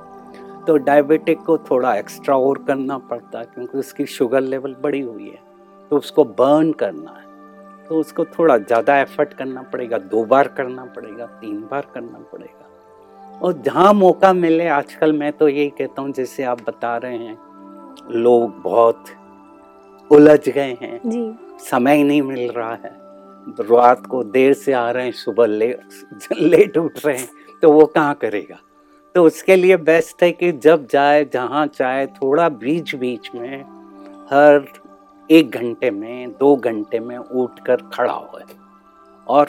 तो 0.68 0.78
डायबिटिक 0.78 1.40
को 1.40 1.58
थोड़ा 1.70 1.96
एक्स्ट्रा 1.96 2.36
और 2.38 2.58
करना 2.58 2.98
पड़ता 3.10 3.40
है 3.40 3.46
क्योंकि 3.46 3.78
उसकी 3.78 4.06
शुगर 4.08 4.42
लेवल 4.42 4.76
बढ़ी 4.82 5.00
हुई 5.02 5.30
है। 5.30 5.40
तो 5.92 5.98
उसको 5.98 6.24
बर्न 6.36 6.72
करना 6.74 7.12
है। 7.12 7.26
तो 7.88 8.00
उसको 8.00 8.26
थोड़ा 8.28 8.58
ज़्यादा 8.58 8.98
एफर्ट 9.00 9.34
करना 9.34 9.62
पड़ेगा 9.64 9.98
दो 9.98 10.24
बार 10.26 10.48
करना 10.48 10.86
पड़ेगा 10.96 11.26
तीन 11.42 11.60
बार 11.72 11.88
करना 11.94 12.20
पड़ेगा। 12.32 13.40
और 13.40 13.62
जहाँ 13.66 13.94
मौका 13.94 14.34
मिले 14.34 14.68
आजकल 14.70 15.14
मैं 15.14 15.32
तो 15.34 15.48
यही 15.50 15.70
कहता 15.70 16.02
हूँ 16.02 16.12
जैसे 16.12 16.44
आप 16.44 16.62
बता 16.62 16.96
रहे 16.98 17.18
हैं 17.18 17.38
लोग 18.14 18.62
बहुत 18.62 19.06
उलझ 20.12 20.50
गए 20.50 20.78
हैं। 20.82 21.00
जी। 21.06 21.32
समय 21.62 21.96
ही 21.96 22.04
नहीं 22.04 22.22
मिल 22.22 22.52
रहा 22.52 22.74
है। 22.74 22.96
रात 23.62 24.06
को 24.06 24.24
देर 24.26 24.54
से 24.54 24.74
आ 24.74 24.90
रहे 24.92 25.06
हैं 25.06 25.12
सुबह 25.14 25.46
लेट 25.48 26.32
लेट 26.34 26.78
उठ 26.78 27.06
रहे 27.06 27.18
हैं 27.18 27.60
तो 27.64 27.72
वो 27.72 27.86
कहाँ 27.86 28.14
करेगा? 28.16 28.58
तो 29.18 29.24
उसके 29.24 29.56
लिए 29.56 29.78
बेस्ट 29.78 30.24
है 30.24 30.32
कि 30.32 30.52
जब 30.52 30.88
जाए 30.88 31.26
जहाँ 31.26 31.68
चाहे 31.68 32.08
थोड़ा 32.08 32.50
बीच 32.50 32.96
बीच 32.96 33.30
में 33.36 33.62
हर 34.32 34.66
एक 35.32 35.50
घंटे 35.50 35.92
में 35.92 36.32
दो 36.32 36.56
घंटे 36.56 37.00
में 37.00 37.18
उठ 37.18 37.60
कर 37.60 37.76
खड़ा 37.76 38.14
हो 38.14 38.40
और 39.28 39.46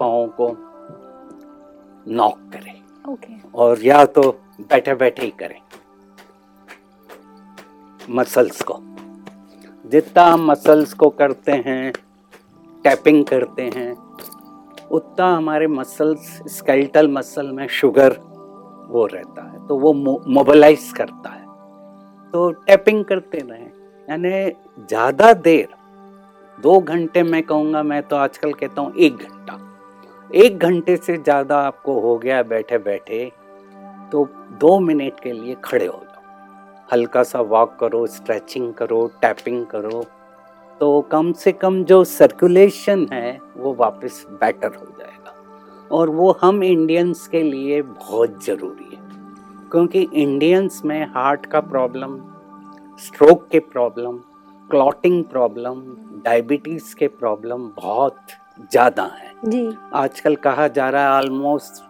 पाँव 0.00 0.26
को 0.26 0.48
नॉक 2.12 2.38
करे। 2.38 2.82
ओके 3.12 3.34
और 3.54 3.84
या 3.84 4.04
तो 4.04 4.40
बैठे 4.60 4.94
बैठे 4.94 5.22
ही 5.22 5.30
करें। 5.30 5.60
मसल्स 8.10 8.62
को। 8.62 8.78
जितना 9.90 10.26
हम 10.26 10.50
मसल्स 10.50 10.92
को 10.92 11.08
करते 11.08 11.52
हैं 11.52 11.92
टैपिंग 12.84 13.24
करते 13.24 13.62
हैं 13.62 13.92
उतना 14.90 15.36
हमारे 15.36 15.66
मसल्स 15.66 16.42
स्केल्टल 16.48 17.08
मसल 17.08 17.52
में 17.52 17.66
शुगर 17.68 18.33
वो 18.86 19.06
रहता 19.06 19.42
है 19.44 19.66
तो 19.66 19.78
वो 19.78 19.92
मोबिलाइज 19.92 20.92
करता 20.96 21.30
है। 21.30 21.42
तो 22.34 22.50
टैपिंग 22.66 23.04
करते 23.04 23.38
रहें, 23.40 23.70
यानी 24.08 24.30
ज़्यादा 24.88 25.32
देर, 25.34 25.68
दो 26.58 26.78
घंटे 26.80 27.22
मैं 27.24 27.42
कहूँगा, 27.42 27.82
मैं 27.82 28.02
तो 28.02 28.16
आजकल 28.16 28.52
कहता 28.54 28.82
हूँ 28.82 28.92
एक 28.96 29.16
घंटा, 29.16 29.58
एक 30.34 30.58
घंटे 30.58 30.96
से 30.96 31.16
ज़्यादा 31.18 31.58
आपको 31.60 32.00
हो 32.00 32.16
गया 32.18 32.42
बैठे 32.44 32.78
बैठे 32.80 33.24
तो 34.12 34.24
दो 34.60 34.78
मिनट 34.80 35.20
के 35.20 35.32
लिए 35.32 35.56
खड़े 35.64 35.86
हो 35.86 36.00
जाओ। 36.02 36.86
हल्का 36.88 37.22
सा 37.22 37.40
वॉक 37.42 37.76
करो 37.80 38.06
स्ट्रेचिंग 38.08 38.72
करो 38.74 39.06
टैपिंग 39.22 39.64
करो 39.66 40.04
तो 40.80 41.00
कम 41.10 41.32
से 41.34 41.52
कम 41.54 41.82
जो 41.84 42.02
सर्कुलेशन 42.04 43.06
है, 43.12 43.38
वो 43.56 43.74
वापस 43.74 44.24
बेटर 44.32 44.68
हो 44.70 44.86
जाएगा। 44.98 45.23
और 45.92 46.10
वो 46.10 46.30
हम 46.40 46.62
इंडियंस 46.64 47.26
के 47.26 47.42
लिए 47.42 47.82
बहुत 47.82 48.44
ज़रूरी 48.44 48.96
है। 48.96 49.02
क्योंकि 49.70 50.08
इंडियंस 50.12 50.82
में 50.84 51.06
हार्ट 51.06 51.46
का 51.46 51.60
प्रॉब्लम 51.60 52.16
स्ट्रोक 52.98 53.48
के 53.52 53.58
प्रॉब्लम 53.58 54.18
क्लॉटिंग 54.70 55.24
प्रॉब्लम 55.24 55.80
डायबिटीज़ 56.24 56.94
के 56.96 57.08
प्रॉब्लम 57.08 57.68
बहुत 57.76 58.16
ज़्यादा 58.70 59.02
हैं। 59.02 59.32
जी। 59.44 59.76
आजकल 59.94 60.36
कहा 60.36 60.68
जा 60.68 60.88
रहा 60.90 61.02
है 61.02 61.22
almost 61.22 61.82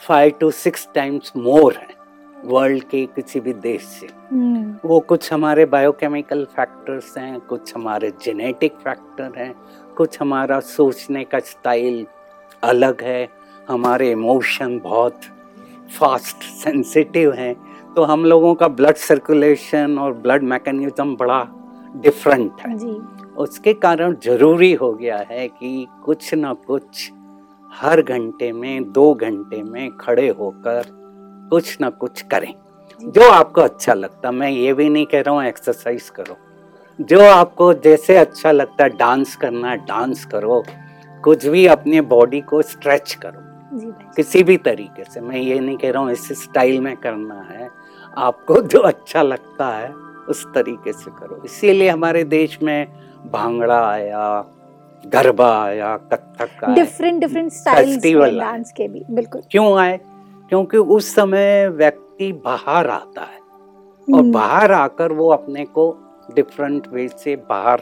five 0.00 0.32
to 0.40 0.50
six 0.50 0.88
times 0.94 1.32
more 1.36 1.74
है 1.74 1.98
वर्ल्ड 2.44 2.84
के 2.84 3.04
किसी 3.06 3.40
भी 3.40 3.52
देश 3.52 3.82
से। 3.82 4.06
हम्म, 4.30 4.74
वो 4.84 5.00
कुछ 5.00 5.32
हमारे 5.32 5.64
बायोकेमिकल 5.64 6.44
फैक्टर्स 6.44 7.16
हैं 7.18 7.40
कुछ 7.40 7.74
हमारे 7.76 8.12
जेनेटिक 8.24 8.72
फैक्टर 8.74 9.32
हैं 9.38 9.54
कुछ 9.96 10.20
हमारा 10.20 10.60
सोचने 10.60 11.24
का 11.24 11.38
स्टाइल 11.38 12.06
अलग 12.62 13.02
है। 13.02 13.28
हमारे 13.68 14.10
इमोशन 14.10 14.78
बहुत 14.78 15.20
फास्ट 15.98 16.42
सेंसिटिव 16.42 17.32
हैं 17.32 17.54
तो 17.94 18.02
हम 18.04 18.24
लोगों 18.24 18.54
का 18.54 18.68
ब्लड 18.68 18.96
सर्कुलेशन 18.96 19.98
और 19.98 20.12
ब्लड 20.12 20.42
मैकेनिज्म 20.42 21.16
बड़ा 21.16 21.46
डिफरेंट 21.96 22.60
है। 22.60 22.76
जी। 22.78 23.00
उसके 23.36 23.72
कारण 23.74 24.14
ज़रूरी 24.24 24.72
हो 24.72 24.92
गया 24.94 25.18
है 25.30 25.48
कि 25.48 25.86
कुछ 26.04 26.34
ना 26.34 26.52
कुछ 26.66 27.10
हर 27.72 28.02
घंटे 28.02 28.52
में 28.52 28.92
दो 28.92 29.12
घंटे 29.14 29.62
में 29.62 29.90
खड़े 29.96 30.28
होकर 30.28 30.82
कुछ 31.50 31.76
ना 31.80 31.90
कुछ 31.90 32.22
करें। 32.22 32.54
जो। 33.00 33.30
आपको 33.30 33.60
अच्छा 33.60 33.94
लगता 33.94 34.30
मैं 34.30 34.50
ये 34.50 34.72
भी 34.72 34.88
नहीं 34.88 35.06
कह 35.06 35.20
रहा 35.20 35.34
हूँ 35.34 35.44
एक्सरसाइज 35.44 36.08
करो। 36.10 36.36
जो 36.98 37.20
आपको 37.20 37.72
जैसे 37.74 38.16
अच्छा 38.16 38.52
लगता 38.52 38.84
है 38.84 38.90
डांस 38.90 39.36
करना 39.36 39.70
है 39.70 39.76
डांस 39.76 40.24
करो। 40.24 40.62
कुछ 41.24 41.46
भी 41.46 41.66
अपने 41.66 42.00
बॉडी 42.00 42.40
को 42.40 42.62
स्ट्रेच 42.62 43.14
करो। 43.14 43.49
किसी 44.16 44.42
भी 44.42 44.56
तरीके 44.56 45.04
से 45.04 45.20
मैं 45.20 45.36
ये 45.36 45.60
नहीं 45.60 45.76
कह 45.76 45.90
रहा 45.90 46.02
हूँ 46.02 46.12
इस 46.12 46.42
स्टाइल 46.42 46.80
में 46.80 46.96
करना 46.96 47.46
है। 47.50 47.70
आपको 48.18 48.62
जो 48.62 48.80
अच्छा 48.80 49.22
लगता 49.22 49.68
है 49.68 49.94
उस 50.28 50.46
तरीके 50.46 50.92
से 50.92 51.10
करो। 51.10 51.42
इसीलिए 51.44 51.88
हमारे 51.88 52.24
देश 52.24 52.62
में 52.62 52.86
भांगड़ा 53.32 53.88
आया 53.88 54.44
गरबा 55.06 55.64
आया 55.64 55.96
कथक 55.96 56.64
आया। 56.64 56.74
Different 56.74 57.20
different 57.20 57.52
styles. 57.52 58.06
डांस 58.38 58.72
के 58.72 58.88
भी 58.88 59.04
बिल्कुल। 59.10 59.42
क्यों 59.50 59.78
आए? 59.78 60.00
क्योंकि 60.48 60.76
उस 60.76 61.14
समय 61.14 61.68
व्यक्ति 61.68 62.32
बाहर 62.32 62.88
आता 62.88 63.20
है। 63.20 63.40
और 64.14 64.20
हम्म, 64.20 64.32
बाहर 64.32 64.72
आकर 64.72 65.12
वो 65.12 65.30
अपने 65.30 65.64
को 65.64 65.98
डिफरेंट 66.34 66.88
वे 66.88 67.08
से 67.08 67.36
बाहर 67.36 67.76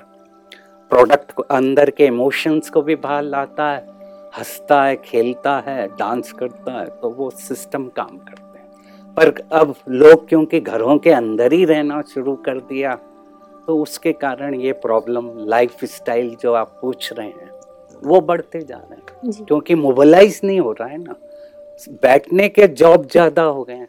प्रोडक्ट 0.91 1.33
को 1.33 1.43
अंदर 1.43 1.91
के 1.91 2.07
इमोशंस 2.07 2.71
को 2.71 2.83
भी 2.83 2.97
बाहर 2.97 3.23
लाता 3.23 3.71
है। 3.71 3.98
हंसता 4.33 4.83
है 4.85 4.97
खेलता 4.97 5.59
है 5.67 5.87
डांस 5.89 6.33
करता 6.33 6.79
है 6.81 6.87
तो 7.03 7.11
वो 7.11 7.31
सिस्टम 7.31 7.87
काम 7.97 8.17
करते 8.19 8.59
हैं। 8.59 9.15
पर 9.15 9.33
अब 9.53 9.75
लोग 9.89 10.29
क्योंकि 10.29 10.61
घरों 10.61 10.99
के 10.99 11.11
अंदर 11.11 11.53
ही 11.53 11.65
रहना 11.65 12.01
शुरू 12.09 12.35
कर 12.47 12.59
दिया 12.63 12.95
तो 13.69 13.79
उसके 13.83 14.13
कारण 14.15 14.55
ये 14.55 14.73
प्रॉब्लम 14.83 15.31
लाइफ 15.49 15.85
स्टाइल 15.87 16.35
जो 16.43 16.53
आप 16.55 16.79
पूछ 16.83 17.13
रहे 17.13 17.27
हैं 17.27 17.51
वो 18.03 18.21
बढ़ते 18.21 18.61
जा 18.61 18.77
रहे 18.77 18.95
हैं। 18.95 19.45
क्योंकि 19.45 19.75
मोबालाइज 19.75 20.41
नहीं 20.45 20.61
हो 20.61 20.73
रहा 20.73 20.89
है 20.89 20.99
ना। 20.99 21.15
बैठने 22.03 22.49
के 22.49 22.67
जॉब 22.69 23.07
ज़्यादा 23.07 23.43
हो 23.43 23.63
गए 23.65 23.75
हैं। 23.75 23.87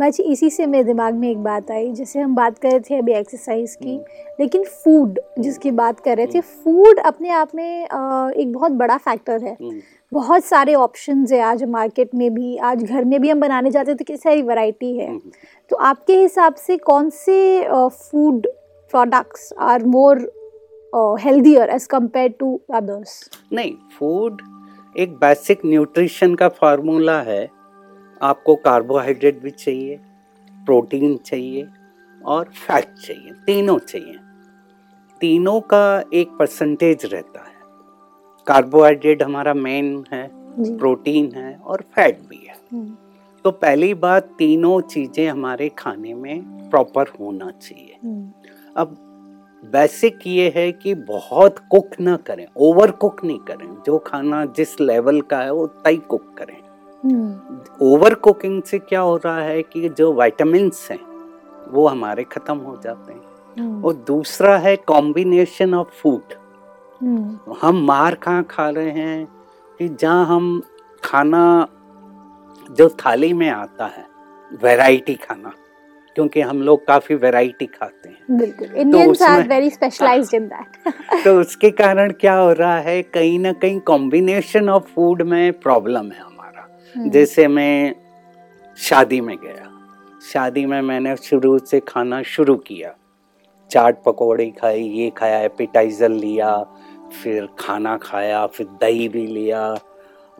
भाई 0.00 0.10
जी 0.10 0.22
इसी 0.22 0.48
से 0.50 0.66
मेरे 0.66 0.84
दिमाग 0.84 1.14
में 1.14 1.28
एक 1.30 1.38
बात 1.44 1.70
आई 1.70 1.90
जैसे 1.92 2.20
हम 2.20 2.34
बात 2.34 2.58
कर 2.58 2.70
रहे 2.70 2.80
थे 2.80 2.96
अभी 2.98 3.12
एक्सरसाइज 3.12 3.74
की 3.82 3.94
हम्म। 3.94 4.34
लेकिन 4.40 4.62
फ़ूड 4.64 5.18
जिसकी 5.38 5.70
बात 5.80 6.00
कर 6.00 6.16
रहे 6.16 6.26
थे 6.26 6.40
फ़ूड 6.40 6.98
अपने 6.98 7.30
आप 7.30 7.50
में 7.54 7.84
एक 7.84 8.52
बहुत 8.52 8.72
बड़ा 8.72 8.96
फैक्टर 8.98 9.44
है। 9.44 9.56
हम्म, 9.60 9.80
बहुत 10.12 10.44
सारे 10.44 10.74
ऑप्शंस 10.74 11.32
है 11.32 11.40
आज 11.42 11.64
मार्केट 11.64 12.14
में 12.14 12.32
भी 12.34 12.56
आज 12.70 12.82
घर 12.84 13.04
में 13.04 13.20
भी 13.20 13.30
हम 13.30 13.40
बनाने 13.40 13.70
जाते 13.70 13.90
हैं 13.90 13.96
तो 13.98 14.04
कितनी 14.04 14.16
सारी 14.16 14.42
वैरायटी 14.42 14.96
है। 14.96 15.08
हम्म। 15.08 15.30
तो 15.70 15.76
आपके 15.76 16.20
हिसाब 16.22 16.54
से 16.56 16.76
कौन 16.88 17.10
से 17.10 17.38
food 17.74 18.46
products 18.92 19.52
are 19.60 19.84
more 19.86 20.26
healthier 21.20 21.70
as 21.70 21.86
compare 21.90 22.34
to 22.40 22.60
others 22.74 23.20
नहीं 23.52 23.74
फ़ूड 23.98 24.42
एक 24.94 25.12
बेसिक 25.18 25.60
न्यूट्रिशन 25.66 26.34
का 26.34 26.48
फार्मूला 26.50 27.20
है। 27.22 27.48
आपको 28.22 28.56
कार्बोहाइड्रेट 28.56 29.42
भी 29.42 29.50
चाहिए 29.50 30.00
प्रोटीन 30.66 31.16
चाहिए 31.16 31.68
और 32.24 32.44
फैट 32.44 32.94
चाहिए 32.94 33.32
तीनों 33.46 33.78
चाहिए। 33.78 34.18
तीनों 35.20 35.60
का 35.60 36.02
एक 36.14 36.28
परसेंटेज 36.28 37.04
रहता 37.04 37.40
है। 37.40 37.54
कार्बोहाइड्रेट 38.46 39.22
हमारा 39.22 39.54
मेन 39.54 40.04
है 40.12 40.28
प्रोटीन 40.78 41.32
है 41.34 41.54
और 41.54 41.80
फैट 41.80 42.20
भी 42.20 42.46
है। 42.48 42.54
हम्म, 42.72 42.96
तो 43.44 43.50
पहली 43.50 43.94
बात 43.94 44.30
तीनों 44.38 44.80
चीज़ें 44.80 45.28
हमारे 45.28 45.68
खाने 45.68 46.14
में 46.14 46.42
प्रॉपर 46.70 47.06
होना 47.20 47.50
चाहिए। 47.50 47.96
हम्म, 48.04 48.30
अब 48.76 48.96
बेसिक 49.64 50.18
ये 50.26 50.52
है 50.56 50.72
कि 50.72 50.94
बहुत 50.94 51.58
कुक 51.58 51.90
ना 52.00 52.16
करें 52.16 52.46
ओवर 52.56 52.90
कुक 52.90 53.24
नहीं 53.24 53.38
करें। 53.38 53.82
जो 53.86 53.98
खाना 53.98 54.44
जिस 54.44 54.80
लेवल 54.80 55.20
का 55.20 55.38
है 55.38 55.52
उतना 55.52 55.88
ही 55.88 55.96
कुक 55.96 56.34
करें। 56.38 56.59
ओवर 57.82 58.14
कुकिंग 58.14 58.62
से 58.62 58.78
क्या 58.78 59.00
हो 59.00 59.16
रहा 59.16 59.40
है 59.40 59.62
कि 59.62 59.88
जो 59.88 60.12
वाइटामिन्स 60.12 60.90
हैं 60.90 60.98
वो 61.72 61.86
हमारे 61.88 62.24
खत्म 62.24 62.56
हो 62.56 62.76
जाते 62.84 63.12
हैं। 63.12 63.20
हम्म, 63.56 63.84
और 63.84 63.94
दूसरा 64.06 64.56
है 64.58 64.74
कॉम्बिनेशन 64.76 65.74
ऑफ़ 65.74 65.88
फ़ूड 66.02 66.34
हम्म, 67.00 67.54
हम 67.62 67.84
मार 67.86 68.14
कहाँ 68.14 68.42
खा 68.50 68.68
रहे 68.70 68.90
हैं 68.90 69.24
कि 69.78 69.88
जहाँ 69.88 70.26
हम 70.26 70.62
खाना 71.04 71.66
जो 72.70 72.88
थाली 72.88 73.32
में 73.32 73.48
आता 73.50 73.86
है 73.86 74.04
वैरायटी 74.62 75.14
खाना 75.14 75.52
क्योंकि 76.16 76.40
हम 76.40 76.62
लोग 76.62 76.86
काफ़ी 76.86 77.14
वैरायटी 77.14 77.66
खाते 77.66 78.08
हैं। 78.08 78.36
बिल्कुल। 78.38 78.68
Indians 78.68 79.22
are 79.22 79.48
very 79.48 79.70
specialised 79.70 80.34
in 80.34 80.46
that 80.48 81.22
तो 81.24 81.38
उसके 81.40 81.70
कारण 81.70 82.12
क्या 82.20 82.34
हो 82.34 82.52
रहा 82.52 82.78
है 82.78 83.02
कहीं 83.02 83.38
ना 83.38 83.52
कहीं 83.52 83.80
कॉम्बिनेशन 83.80 84.68
ऑफ़ 84.68 84.88
फ़ूड 84.94 85.22
में 85.22 85.52
प्रॉब्लम 85.60 86.10
है। 86.12 86.20
हम्म। 86.20 86.29
जैसे 86.96 87.46
मैं 87.48 87.94
शादी 88.78 89.20
में 89.20 89.36
गया। 89.36 89.70
शादी 90.32 90.64
में 90.66 90.80
मैंने 90.82 91.16
शुरू 91.16 91.58
से 91.58 91.80
खाना 91.80 92.22
शुरू 92.22 92.56
किया। 92.56 92.94
चाट 93.70 94.02
पकौड़ी 94.02 94.50
खाई 94.50 94.82
ये 94.82 95.10
खाया 95.10 95.40
एपिटाइजर 95.40 96.08
लिया 96.08 96.56
फिर 97.22 97.48
खाना 97.58 97.96
खाया 97.96 98.46
फिर 98.46 98.66
दही 98.80 99.08
भी 99.08 99.26
लिया 99.26 99.62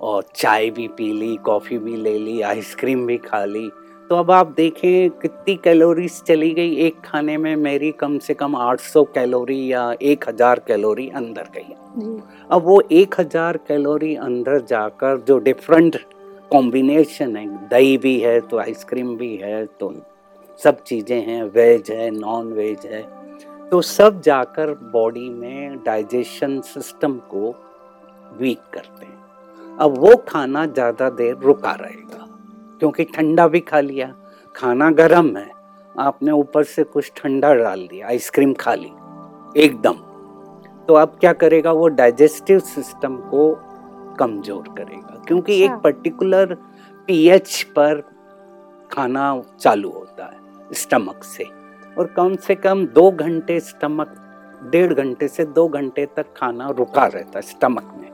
और 0.01 0.25
चाय 0.35 0.71
भी 0.71 0.89
पी 0.89 1.13
ली 1.13 1.37
कॉफ़ी 1.37 1.79
भी 1.79 1.97
ले 1.97 2.19
ली 2.19 2.41
आइसक्रीम 2.41 3.07
भी 3.07 3.17
खा 3.19 3.45
ली। 3.45 3.69
तो 4.11 4.17
अब 4.17 4.31
आप 4.31 4.47
देखें 4.47 5.11
कितनी 5.11 5.55
कैलोरीज 5.57 6.23
चली 6.23 6.51
गई 6.51 6.75
एक 6.77 7.01
खाने 7.01 7.37
में। 7.37 7.57
मेरी 7.57 7.91
कम 7.93 8.19
से 8.19 8.35
कम 8.35 8.57
800 8.57 9.05
कैलोरी 9.05 9.73
या 9.73 9.93
1000 10.03 10.59
कैलोरी 10.59 11.09
अंदर 11.09 11.49
गई। 11.57 11.75
अब 12.51 12.63
वो 12.65 12.81
1000 12.93 13.57
कैलोरी 13.57 14.15
अंदर 14.17 14.61
जाकर 14.61 15.19
जो 15.19 15.39
डिफरेंट 15.39 15.97
कॉम्बिनेशन 16.51 17.37
है। 17.37 17.47
दही 17.69 17.97
भी 17.99 18.19
है 18.21 18.41
तो 18.43 18.59
आइसक्रीम 18.59 19.17
भी 19.17 19.35
है 19.37 19.65
तो 19.81 19.93
सब 20.61 20.83
चीज़ें 20.83 21.21
हैं 21.23 21.43
वेज 21.51 21.91
है 21.91 22.11
नॉन 22.11 22.53
वेज 22.53 22.87
है। 22.87 23.03
तो 23.71 23.81
सब 23.83 24.21
जाकर 24.21 24.71
बॉडी 24.93 25.29
में 25.31 25.77
डाइजेशन 25.85 26.61
सिस्टम 26.67 27.15
को 27.31 27.55
वीक 28.39 28.61
करते 28.75 29.07
हैं। 29.07 29.77
अब 29.79 29.99
वो 29.99 30.17
खाना 30.29 30.65
ज़्यादा 30.69 31.09
देर 31.11 31.37
रुका 31.39 31.73
रहेगा, 31.73 32.27
क्योंकि 32.81 33.05
ठंडा 33.07 33.47
भी 33.49 33.61
खा 33.63 33.81
लिया। 33.81 34.13
खाना 34.55 34.91
गर्म 34.93 35.37
है, 35.37 35.49
आपने 35.95 36.31
ऊपर 36.33 36.65
से 36.65 36.83
कुछ 36.85 37.13
ठंडा 37.17 37.55
डाल 37.55 37.87
दिया 37.87 38.07
आइसक्रीम 38.09 38.53
खा 38.55 38.75
ली, 38.75 38.91
एकदम। 39.57 39.95
तो 40.89 40.95
अब 40.97 41.17
क्या 41.21 41.33
करेगा 41.35 41.73
वो 41.73 41.89
डाइजेस्टिव 41.91 42.59
सिस्टम 42.67 43.17
को 43.31 43.51
कमज़ोर 44.21 44.75
करेगा 44.79 45.23
क्योंकि 45.29 45.63
एक। 45.65 45.71
पर्टिकुलर 45.85 46.55
पीएच 47.09 47.63
पर 47.77 48.03
खाना 48.91 49.43
चालू 49.61 49.91
होता 49.91 50.25
है 50.25 50.75
स्टमक 50.75 51.25
से। 51.25 51.45
और 51.99 52.07
कम 52.07 52.35
से 52.37 52.55
कम 52.57 52.87
दो 52.89 53.11
घंटे 53.13 53.59
स्टमक 53.61 54.15
डेढ़ 54.63 54.93
घंटे 54.95 55.29
से 55.29 55.45
दो 55.47 55.67
घंटे 55.69 56.07
तक 56.17 56.27
खाना 56.37 56.69
रुका 56.79 57.07
रहता 57.07 57.39
है 57.39 57.43
स्टमक 57.43 57.93
में। 57.95 58.11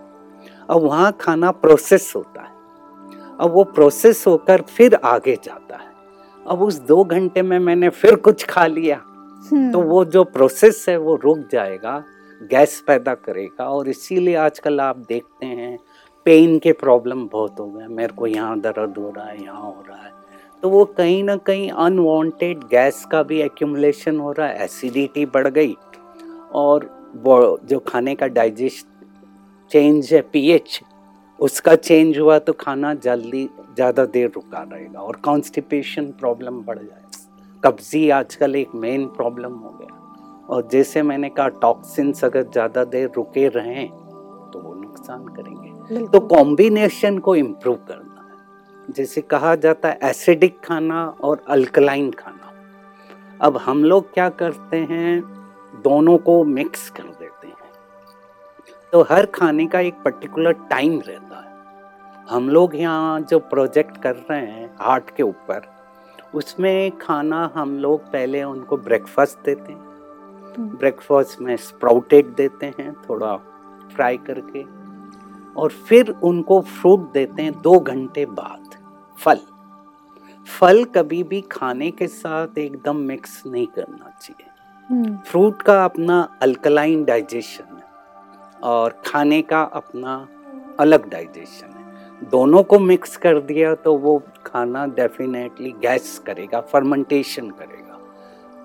अब 0.71 0.83
वहाँ 0.83 1.17
खाना 1.21 1.51
प्रोसेस 1.53 2.13
होता 2.17 2.43
है। 2.43 2.55
अब 3.41 3.53
वो 3.53 3.65
प्रोसेस 3.67 4.25
होकर 4.27 4.63
फिर 4.69 4.95
आगे 4.95 5.35
जाता 5.45 5.77
है। 5.77 5.95
अब 6.47 6.63
उस 6.63 6.79
दो 6.83 7.03
घंटे 7.05 7.43
में 7.43 7.59
मैंने 7.59 7.89
फिर 7.91 8.15
कुछ 8.17 8.45
खा 8.47 8.67
लिया 8.67 8.97
हम्म, 8.97 9.71
तो 9.73 9.81
वो 9.81 10.05
जो 10.05 10.23
प्रोसेस 10.27 10.85
है 10.89 10.97
वो 10.97 11.15
रुक 11.15 11.39
जाएगा 11.53 12.03
गैस 12.41 12.83
पैदा 12.87 13.15
करेगा। 13.17 13.65
और 13.65 13.89
इसीलिए 13.89 14.35
आजकल 14.37 14.81
आप 14.81 14.97
देखते 14.99 15.47
हैं 15.47 15.79
पेन 16.27 16.59
के 16.59 16.73
प्रॉब्लम 16.75 17.27
बहुत 17.29 17.61
हो 17.61 17.67
गए। 17.67 17.87
मेरे 17.89 18.13
को 18.15 18.27
यहाँ 18.27 18.59
दर्द 18.61 18.99
हो 18.99 19.13
रहा 19.17 19.27
है, 19.27 19.43
यहाँ 19.43 19.61
हो 19.63 19.85
रहा 19.89 19.99
है। 19.99 20.11
तो 20.63 20.69
वो 20.71 20.85
कहीं 20.97 21.23
ना 21.25 21.37
कहीं 21.39 21.71
अनवांटेड 21.71 22.65
गैस 22.67 23.05
का 23.05 23.23
भी 23.23 23.41
एक्यूमुलेशन 23.43 24.19
हो 24.21 24.33
रहा 24.33 24.47
है 24.49 24.65
एसिडिटी 24.65 25.25
बढ़ 25.29 25.49
गई 25.49 25.75
और 26.55 26.89
जो 27.65 27.79
खाने 27.87 28.15
का 28.15 28.27
डाइजेस्ट 28.29 28.87
चेंज 29.71 30.13
है 30.15 30.21
पीएच 30.33 30.81
उसका 31.39 31.75
चेंज 31.77 32.19
हुआ 32.19 32.39
तो 32.39 32.53
खाना 32.55 32.93
जल्दी 32.97 33.45
ज़्यादा 33.75 34.05
देर 34.07 34.31
रुका 34.35 34.63
रहेगा 34.63 35.01
और 35.01 35.17
कॉन्स्टिपेशन 35.25 36.11
प्रॉब्लम 36.21 36.61
बढ़ 36.63 36.79
जाएगा 36.79 37.61
कब्जी 37.63 38.09
आजकल 38.13 38.57
एक 38.57 38.75
मेन 38.77 39.07
प्रॉब्लम 39.17 39.53
हो 39.55 39.71
गया। 39.73 40.45
और 40.47 40.69
जैसे 40.73 41.03
मैंने 41.03 41.29
कहा 41.31 41.49
टॉक्सिन्स 41.61 42.25
अगर 42.25 42.43
ज़्यादा 42.45 42.85
देर 42.87 43.11
रुके 43.17 43.49
रहें 43.51 43.89
तो 44.51 44.61
वो 44.61 44.75
नुकसान 44.75 45.27
करेंगे। 45.29 45.66
तो 45.87 46.21
कॉम्बिनेशन 46.21 47.19
को 47.19 47.37
इम्प्रूव 47.37 47.75
करना 47.75 48.21
है। 48.21 48.93
जैसे 48.93 49.21
कहा 49.21 49.55
जाता 49.55 49.89
है 49.89 49.99
एसिडिक 50.03 50.61
खाना 50.65 51.07
और 51.07 51.45
अल्कलाइन 51.49 52.11
खाना। 52.11 52.53
अब 53.41 53.57
हम 53.57 53.85
लोग 53.85 54.13
क्या 54.15 54.29
करते 54.29 54.77
हैं? 54.77 55.21
दोनों 55.83 56.19
को 56.19 56.45
मिक्स 56.45 56.91
कर 56.91 57.03
देते 57.03 57.47
हैं। 57.47 57.57
तो 58.93 59.03
हर 59.03 59.27
खाने 59.27 59.67
का 59.67 59.81
एक 59.81 59.95
पर्टिकुलर 59.95 60.53
टाइम 60.53 61.01
रहता 61.01 61.37
है। 61.37 61.55
हम 62.31 62.49
लोग 62.49 62.77
यहाँ 62.77 63.21
जो 63.21 63.39
प्रोजेक्ट 63.39 63.97
कर 63.97 64.15
रहे 64.15 64.47
हैं 64.47 64.75
हार्ट 64.81 65.11
के 65.17 65.23
ऊपर 65.23 65.63
उसमें 66.35 66.99
खाना 66.99 67.53
हम 67.55 67.79
लोग 67.79 68.01
पहले 68.01 68.43
उनको 68.43 68.77
ब्रेकफास्ट 68.77 69.39
देते 69.45 69.73
हैं। 69.73 69.85
ब्रेकफास्ट 70.59 71.41
में 71.41 71.57
स्प्राउटेड 71.57 72.27
देते 72.27 72.67
हैं 72.67 72.93
थोड़ा 73.09 73.37
फ्राई 73.95 74.17
करके। 74.17 74.76
और 75.57 75.71
फिर 75.71 76.11
उनको 76.11 76.61
फ्रूट 76.61 77.13
देते 77.13 77.43
हैं 77.43 77.61
दो 77.63 77.79
घंटे 77.81 78.27
बाद। 78.27 78.75
फल। 79.19 79.39
फल 80.61 80.85
कभी 80.85 81.23
भी 81.23 81.41
खाने 81.41 81.91
के 81.91 82.07
साथ 82.07 82.59
एकदम 82.59 82.97
मिक्स 82.97 83.43
नहीं 83.47 83.67
करना 83.67 84.11
चाहिए। 84.21 84.51
फ्रूट 85.31 85.53
हम्म। 85.53 85.65
का 85.65 85.85
अपना 85.85 86.39
अल्कलाइन 86.43 87.05
डाइजेशन 87.05 87.77
है 87.77 87.85
और 88.63 89.03
खाने 89.07 89.43
का 89.43 89.63
अपना 89.63 90.29
अलग 90.81 91.09
डाइजेशन 91.09 91.67
है। 91.67 92.29
दोनों 92.31 92.63
को 92.63 92.79
मिक्स 92.79 93.17
कर 93.17 93.41
दिया 93.41 93.75
तो 93.75 93.97
वो 93.97 94.23
खाना 94.47 94.87
डेफिनेटली 94.87 95.71
गैस 95.73 96.19
करेगा 96.27 96.61
फर्मेंटेशन 96.61 97.51
करेगा। 97.51 97.99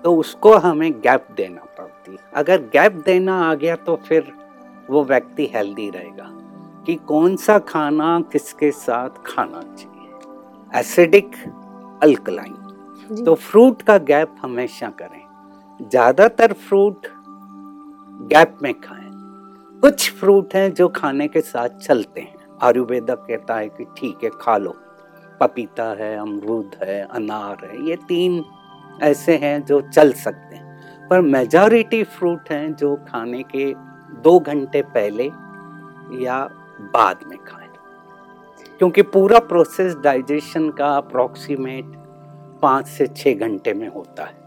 तो 0.04 0.16
उसको 0.16 0.54
हमें 0.54 0.92
गैप 0.92 1.26
देना 1.36 1.64
पड़ती 1.78 2.12
है। 2.12 2.18
अगर 2.34 2.60
गैप 2.62 2.92
देना 2.92 3.50
आ 3.50 3.54
गया 3.54 3.76
तो 3.76 3.96
फिर 3.96 4.32
वो 4.90 5.04
व्यक्ति 5.04 5.46
हेल्दी 5.46 5.90
रहेगा। 5.90 6.30
कि 6.86 6.94
कौन 7.08 7.36
सा 7.36 7.58
खाना 7.58 8.20
किसके 8.32 8.70
साथ 8.72 9.22
खाना 9.26 9.62
चाहिए? 9.62 10.10
एसिडिक 10.72 11.36
अल्कलाइन 12.02 13.24
तो 13.24 13.34
फ्रूट 13.36 13.82
का 13.82 13.96
गैप 14.00 14.34
हमेशा 14.42 14.88
करें। 15.00 15.20
ज़्यादातर 15.80 16.52
फ्रूट 16.52 17.06
गैप 18.28 18.56
में 18.62 18.72
खाएँ। 18.74 19.10
कुछ 19.82 20.10
फ्रूट 20.12 20.54
हैं 20.54 20.72
जो 20.74 20.88
खाने 20.90 21.26
के 21.28 21.40
साथ 21.42 21.78
चलते 21.78 22.20
हैं। 22.20 22.34
आयुर्वेदा 22.62 23.14
कहता 23.16 23.56
है 23.56 23.68
कि 23.68 23.84
ठीक 23.96 24.24
है 24.24 24.30
खा 24.40 24.56
लो। 24.56 24.74
पपीता 25.40 25.84
है 25.98 26.16
अमरूद 26.18 26.76
है 26.82 27.00
अनार 27.06 27.64
है 27.64 27.88
ये 27.88 27.96
तीन 28.08 28.42
ऐसे 29.02 29.36
हैं 29.36 29.64
जो 29.64 29.80
चल 29.82 30.12
सकते 30.14 30.56
हैं। 30.56 31.08
पर 31.08 31.20
मेजॉरिटी 31.20 32.02
फ्रूट 32.06 32.50
हैं 32.50 32.74
जो 32.74 32.94
खाने 33.08 33.42
के 33.54 33.72
दो 34.22 34.38
घंटे 34.40 34.82
पहले 34.90 35.24
या 36.24 36.42
बाद 36.82 37.20
में 37.26 37.38
खाएँ। 37.38 37.68
क्योंकि 38.78 39.02
पूरा 39.02 39.38
प्रोसेस 39.38 39.94
डाइजेशन 39.94 40.70
का 40.70 40.86
अप्रोक्सीमेट 40.96 41.92
पाँच 42.62 42.86
से 42.86 43.06
छः 43.06 43.34
घंटे 43.34 43.72
में 43.74 43.88
होता 43.88 44.24
है। 44.24 44.40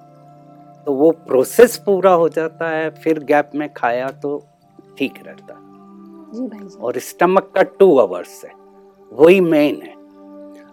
तो 0.86 0.94
वो 0.94 1.12
प्रोसेस 1.12 1.78
पूरा 1.78 2.12
हो 2.12 2.30
जाता 2.30 2.70
है 2.70 2.90
फिर 2.90 3.20
गैप 3.20 3.52
में 3.56 3.74
खाया 3.74 4.10
तो 4.10 4.48
ठीक 4.98 5.14
रहता 5.26 5.54
है। 5.54 5.60
जी 6.34 6.48
भाई 6.48 6.68
जी। 6.68 6.78
और 6.82 7.00
स्टमक 7.00 7.52
का 7.56 7.62
टू 7.62 7.98
आवर्स 8.00 8.44
है 8.46 8.52
वही 9.12 9.40
मेन 9.42 9.82
है। 9.82 9.94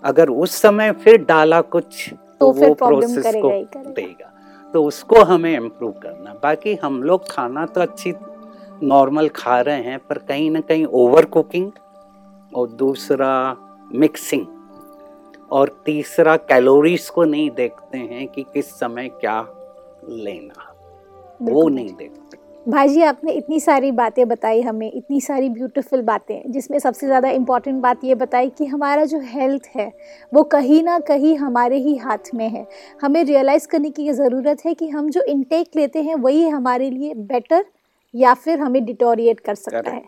अगर 0.04 0.28
उस 0.28 0.60
समय 0.62 0.92
फिर 0.92 1.24
डाला 1.24 1.60
कुछ 1.60 2.08
तो, 2.08 2.16
तो 2.40 2.52
वो 2.52 2.74
प्रोसेस 2.74 3.32
को 3.36 3.50
देगा। 3.90 4.28
तो 4.74 4.84
उसको 4.84 5.22
हमें 5.22 5.54
इम्प्रूव 5.56 5.92
करना। 5.92 6.34
बाकी 6.42 6.74
हम 6.74 7.02
लोग 7.02 7.30
खाना 7.30 7.66
तो 7.66 7.80
अच्छी 7.80 8.12
नॉर्मल 8.82 9.28
खा 9.28 9.60
रहे 9.60 9.82
हैं 9.82 9.98
पर 10.00 10.18
कहीं 10.18 10.50
ना 10.50 10.60
कहीं 10.60 10.84
ओवर 10.86 11.24
कुकिंग 11.26 11.70
और 12.52 12.68
दूसरा 12.68 13.56
मिक्सिंग 13.94 14.46
और 15.50 15.68
तीसरा 15.86 16.36
कैलोरीज 16.38 17.08
को 17.10 17.24
नहीं 17.24 17.50
देखते 17.50 17.98
हैं 17.98 18.26
कि 18.28 18.42
किस 18.44 18.70
समय 18.70 19.08
क्या 19.10 19.40
लेना। 20.04 20.68
वो 21.42 21.68
नहीं 21.68 21.92
देखते। 21.94 22.40
भाई 22.66 22.88
जी 22.88 23.02
आपने 23.02 23.32
इतनी 23.32 23.58
सारी 23.60 23.90
बातें 23.92 24.26
बताई 24.28 24.60
हमें 24.62 24.90
इतनी 24.92 25.20
सारी 25.20 25.48
ब्यूटीफुल 25.48 26.02
बातें 26.02 26.52
जिसमें 26.52 26.78
सबसे 26.78 27.06
ज़्यादा 27.06 27.28
इंपॉर्टेंट 27.30 27.80
बात 27.82 28.04
ये 28.04 28.14
बताई 28.14 28.48
कि 28.48 28.66
हमारा 28.66 29.04
जो 29.04 29.20
हेल्थ 29.24 29.68
है 29.76 29.90
वो 30.32 30.42
कहीं 30.52 30.82
ना 30.82 30.98
कहीं 31.00 31.36
हमारे 31.36 31.78
ही 31.78 31.96
हाथ 31.96 32.34
में 32.34 32.48
है। 32.48 32.66
हमें 33.02 33.22
रियलाइज़ 33.24 33.66
करने 33.68 33.90
की 33.90 34.12
ज़रूरत 34.12 34.64
है 34.66 34.74
कि 34.74 34.88
हम 34.88 35.10
जो 35.10 35.22
इनटेक 35.24 35.76
लेते 35.76 36.02
हैं 36.02 36.14
वही 36.16 36.48
हमारे 36.48 36.90
लिए 36.90 37.14
बेटर 37.14 37.64
या 38.14 38.34
फिर 38.34 38.60
हमें 38.60 38.84
डिटोरिएट 38.84 39.40
कर 39.40 39.54
सकता 39.54 39.90
है। 39.90 40.02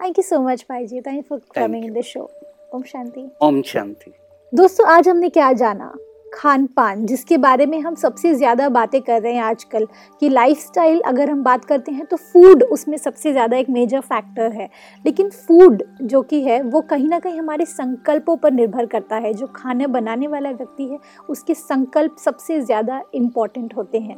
थैंक 0.00 0.18
यू 0.18 0.22
सो 0.22 0.40
मच 0.40 0.64
भाई 0.70 0.86
जी 0.86 1.00
thank 1.00 1.24
for 1.26 1.40
coming 1.54 1.84
in 1.84 1.92
the 1.92 2.02
show 2.04 2.28
ओम 2.72 2.82
शांति 2.84 3.28
ओम 3.42 3.62
शांति 3.64 4.12
दोस्तों 4.52 4.86
आज 4.88 5.08
हमने 5.08 5.28
क्या 5.28 5.52
जाना? 5.54 5.94
खान 6.32 6.66
पान 6.66 7.04
जिसके 7.06 7.36
बारे 7.38 7.66
में 7.66 7.78
हम 7.80 7.94
सबसे 7.94 8.32
ज़्यादा 8.34 8.68
बातें 8.68 9.00
कर 9.02 9.20
रहे 9.22 9.32
हैं 9.34 9.42
आजकल 9.42 9.86
कि 10.20 10.28
लाइफस्टाइल 10.28 11.00
अगर 11.06 11.30
हम 11.30 11.42
बात 11.42 11.64
करते 11.64 11.92
हैं 11.92 12.04
तो 12.06 12.16
फ़ूड 12.16 12.62
उसमें 12.64 12.96
सबसे 12.96 13.32
ज़्यादा 13.32 13.56
एक 13.56 13.68
मेजर 13.70 14.00
फैक्टर 14.02 14.52
है। 14.52 14.68
लेकिन 15.04 15.30
फ़ूड 15.30 15.82
जो 16.02 16.22
कि 16.22 16.42
है 16.42 16.60
वो 16.64 16.80
कहीं 16.82 17.08
ना 17.08 17.18
कहीं 17.18 17.38
हमारे 17.38 17.64
संकल्पों 17.64 18.36
पर 18.36 18.52
निर्भर 18.52 18.86
करता 18.86 19.16
है। 19.16 19.32
जो 19.34 19.46
खाना 19.56 19.86
बनाने 19.88 20.26
वाला 20.26 20.50
व्यक्ति 20.50 20.84
है 20.84 20.98
उसके 21.28 21.54
संकल्प 21.54 22.16
सबसे 22.18 22.60
ज़्यादा 22.60 23.02
इंपॉर्टेंट 23.14 23.76
होते 23.76 23.98
हैं। 23.98 24.16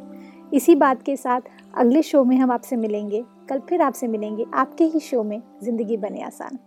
इसी 0.55 0.75
बात 0.75 1.03
के 1.03 1.17
साथ 1.17 1.41
अगले 1.75 2.03
शो 2.03 2.25
में 2.25 2.37
हम 2.37 2.51
आपसे 2.51 2.77
मिलेंगे। 2.77 3.25
कल 3.49 3.59
फिर 3.59 3.83
आपसे 3.83 4.09
मिलेंगे 4.09 4.45
आपके 4.55 4.85
ही 4.85 5.01
शो 5.01 5.23
में 5.23 5.41
ज़िंदगी 5.63 5.97
बने 5.97 6.23
आसान। 6.23 6.59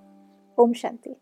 ओम 0.57 0.73
शांति। 0.73 1.15